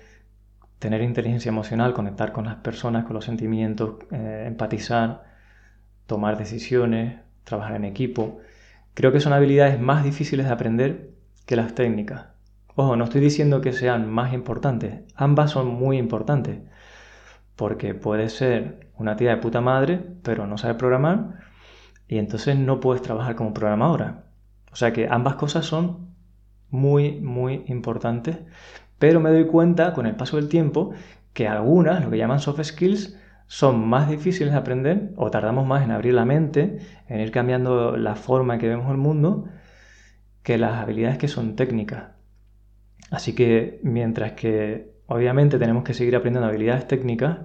tener 0.80 1.02
inteligencia 1.02 1.50
emocional, 1.50 1.94
conectar 1.94 2.32
con 2.32 2.46
las 2.46 2.58
personas, 2.58 3.06
con 3.06 3.16
los 3.16 3.26
sentimientos, 3.26 3.96
eh, 4.12 4.46
empatizar, 4.48 5.24
tomar 6.06 6.38
decisiones, 6.38 7.20
trabajar 7.44 7.76
en 7.76 7.86
equipo. 7.86 8.40
Creo 8.94 9.12
que 9.12 9.20
son 9.20 9.34
habilidades 9.34 9.80
más 9.80 10.04
difíciles 10.04 10.46
de 10.46 10.52
aprender 10.52 11.12
que 11.46 11.56
las 11.56 11.74
técnicas. 11.74 12.28
Ojo, 12.76 12.96
no 12.96 13.06
estoy 13.06 13.22
diciendo 13.22 13.62
que 13.62 13.74
sean 13.74 14.08
más 14.10 14.34
importantes, 14.34 15.02
ambas 15.16 15.52
son 15.52 15.68
muy 15.68 15.98
importantes, 15.98 16.60
porque 17.58 17.94
puede 17.96 18.30
ser 18.30 18.88
una 18.96 19.18
tía 19.18 19.32
de 19.32 19.38
puta 19.38 19.60
madre, 19.60 20.00
pero 20.24 20.48
no 20.48 20.58
sabe 20.58 20.76
programar, 20.76 21.40
y 22.08 22.20
entonces 22.20 22.56
no 22.56 22.80
puedes 22.80 23.02
trabajar 23.02 23.36
como 23.36 23.54
programadora. 23.54 24.24
O 24.72 24.76
sea 24.78 24.94
que 24.94 25.08
ambas 25.10 25.36
cosas 25.36 25.66
son 25.66 26.16
muy, 26.70 27.20
muy 27.20 27.64
importantes, 27.68 28.38
pero 29.00 29.20
me 29.20 29.32
doy 29.32 29.48
cuenta 29.48 29.94
con 29.94 30.06
el 30.06 30.16
paso 30.16 30.38
del 30.38 30.50
tiempo 30.50 30.92
que 31.34 31.48
algunas, 31.48 32.04
lo 32.04 32.12
que 32.12 32.18
llaman 32.18 32.40
soft 32.40 32.64
skills, 32.64 33.18
son 33.48 33.88
más 33.88 34.10
difíciles 34.10 34.52
de 34.54 34.60
aprender 34.60 35.14
o 35.16 35.32
tardamos 35.32 35.66
más 35.66 35.84
en 35.84 35.92
abrir 35.92 36.14
la 36.14 36.26
mente, 36.26 36.80
en 37.08 37.22
ir 37.22 37.32
cambiando 37.32 37.98
la 37.98 38.16
forma 38.16 38.56
en 38.56 38.60
que 38.60 38.68
vemos 38.68 38.92
el 38.92 38.98
mundo, 38.98 39.46
que 40.44 40.58
las 40.58 40.82
habilidades 40.82 41.18
que 41.18 41.28
son 41.28 41.56
técnicas. 41.56 42.10
Así 43.10 43.34
que 43.34 43.80
mientras 43.84 44.34
que 44.34 44.97
obviamente 45.08 45.60
tenemos 45.60 45.84
que 45.84 45.94
seguir 45.94 46.16
aprendiendo 46.16 46.48
habilidades 46.48 46.88
técnicas, 46.88 47.40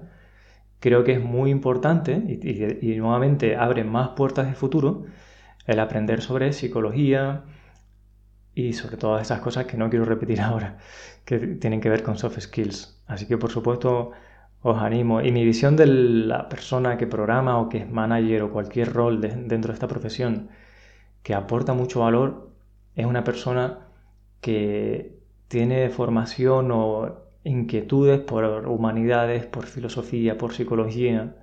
creo 0.81 1.05
que 1.05 1.13
es 1.13 1.23
muy 1.23 1.51
importante 1.51 2.13
y, 2.15 2.97
nuevamente 2.97 3.57
abre 3.57 3.85
más 3.85 4.11
puertas 4.11 4.47
de 4.49 4.55
futuro 4.55 5.05
el 5.67 5.81
aprender 5.81 6.23
sobre 6.23 6.53
psicología 6.53 7.45
y 8.55 8.73
sobre 8.75 8.97
todas 8.97 9.23
esas 9.23 9.41
cosas 9.41 9.67
que 9.67 9.77
no 9.77 9.89
quiero 9.91 10.05
repetir 10.05 10.41
ahora, 10.43 10.79
que 11.25 11.39
tienen 11.39 11.81
que 11.81 11.89
ver 11.89 12.03
con 12.03 12.19
soft 12.19 12.41
skills. 12.41 13.01
Así 13.07 13.27
que 13.27 13.39
por 13.39 13.51
supuesto 13.51 14.13
os 14.63 14.79
animo. 14.83 15.21
Y 15.21 15.33
mi 15.33 15.45
visión 15.45 15.77
de 15.77 15.87
la 15.87 16.49
persona 16.49 16.97
que 16.99 17.07
programa 17.07 17.59
o 17.59 17.69
que 17.69 17.79
es 17.79 17.91
manager 17.91 18.43
o 18.43 18.53
cualquier 18.53 18.93
rol 18.93 19.21
dentro 19.21 19.69
de 19.69 19.75
esta 19.75 19.89
profesión 19.89 20.51
que 21.23 21.35
aporta 21.35 21.75
mucho 21.75 22.01
valor 22.01 22.51
es 22.97 23.07
una 23.07 23.25
persona 23.25 23.81
que 24.41 25.19
tiene 25.49 25.89
formación 25.91 26.71
o 26.73 27.23
inquietudes 27.45 28.21
por 28.21 28.45
humanidades, 28.67 29.47
por 29.47 29.67
filosofía, 29.67 30.39
por 30.39 30.55
psicología, 30.55 31.35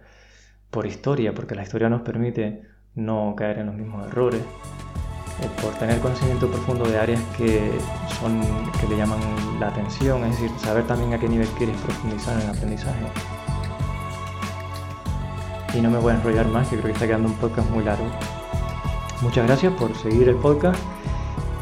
por 0.70 0.86
historia, 0.86 1.34
porque 1.34 1.56
la 1.56 1.64
historia 1.64 1.90
nos 1.90 2.02
permite 2.02 2.64
no 2.96 3.34
caer 3.36 3.60
en 3.60 3.68
los 3.68 3.76
mismos 3.76 4.08
errores, 4.08 4.42
eh, 4.42 5.48
por 5.62 5.74
tener 5.76 6.00
conocimiento 6.00 6.48
profundo 6.48 6.86
de 6.86 6.98
áreas 6.98 7.22
que 7.38 7.72
son 8.20 8.42
que 8.80 8.88
le 8.88 8.98
llaman 8.98 9.20
la 9.60 9.70
atención, 9.70 10.24
es 10.26 10.40
decir, 10.40 10.52
saber 10.60 10.86
también 10.88 11.14
a 11.14 11.20
qué 11.20 11.28
nivel 11.28 11.48
quieres 11.58 11.76
profundizar 11.78 12.36
en 12.36 12.50
el 12.50 12.56
aprendizaje. 12.56 13.06
Y 15.74 15.82
no 15.82 15.92
me 15.92 16.00
voy 16.00 16.14
a 16.14 16.16
enrollar 16.16 16.48
más, 16.48 16.68
que 16.68 16.76
creo 16.76 16.88
que 16.88 16.94
está 16.94 17.06
quedando 17.06 17.30
un 17.30 17.36
podcast 17.36 17.70
muy 17.70 17.84
largo. 17.84 18.06
Muchas 19.22 19.46
gracias 19.46 19.74
por 19.74 19.94
seguir 19.96 20.30
el 20.30 20.36
podcast 20.36 20.82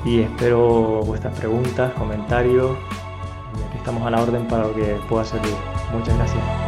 y 0.05 0.21
espero 0.21 1.01
vuestras 1.03 1.37
preguntas, 1.37 1.91
comentarios 1.93 2.77
estamos 3.87 4.05
a 4.05 4.09
la 4.11 4.21
orden 4.21 4.45
para 4.47 4.63
lo 4.63 4.75
que 4.75 4.99
pueda 5.07 5.23
servir. 5.23 5.55
Muchas 5.93 6.13
gracias. 6.17 6.66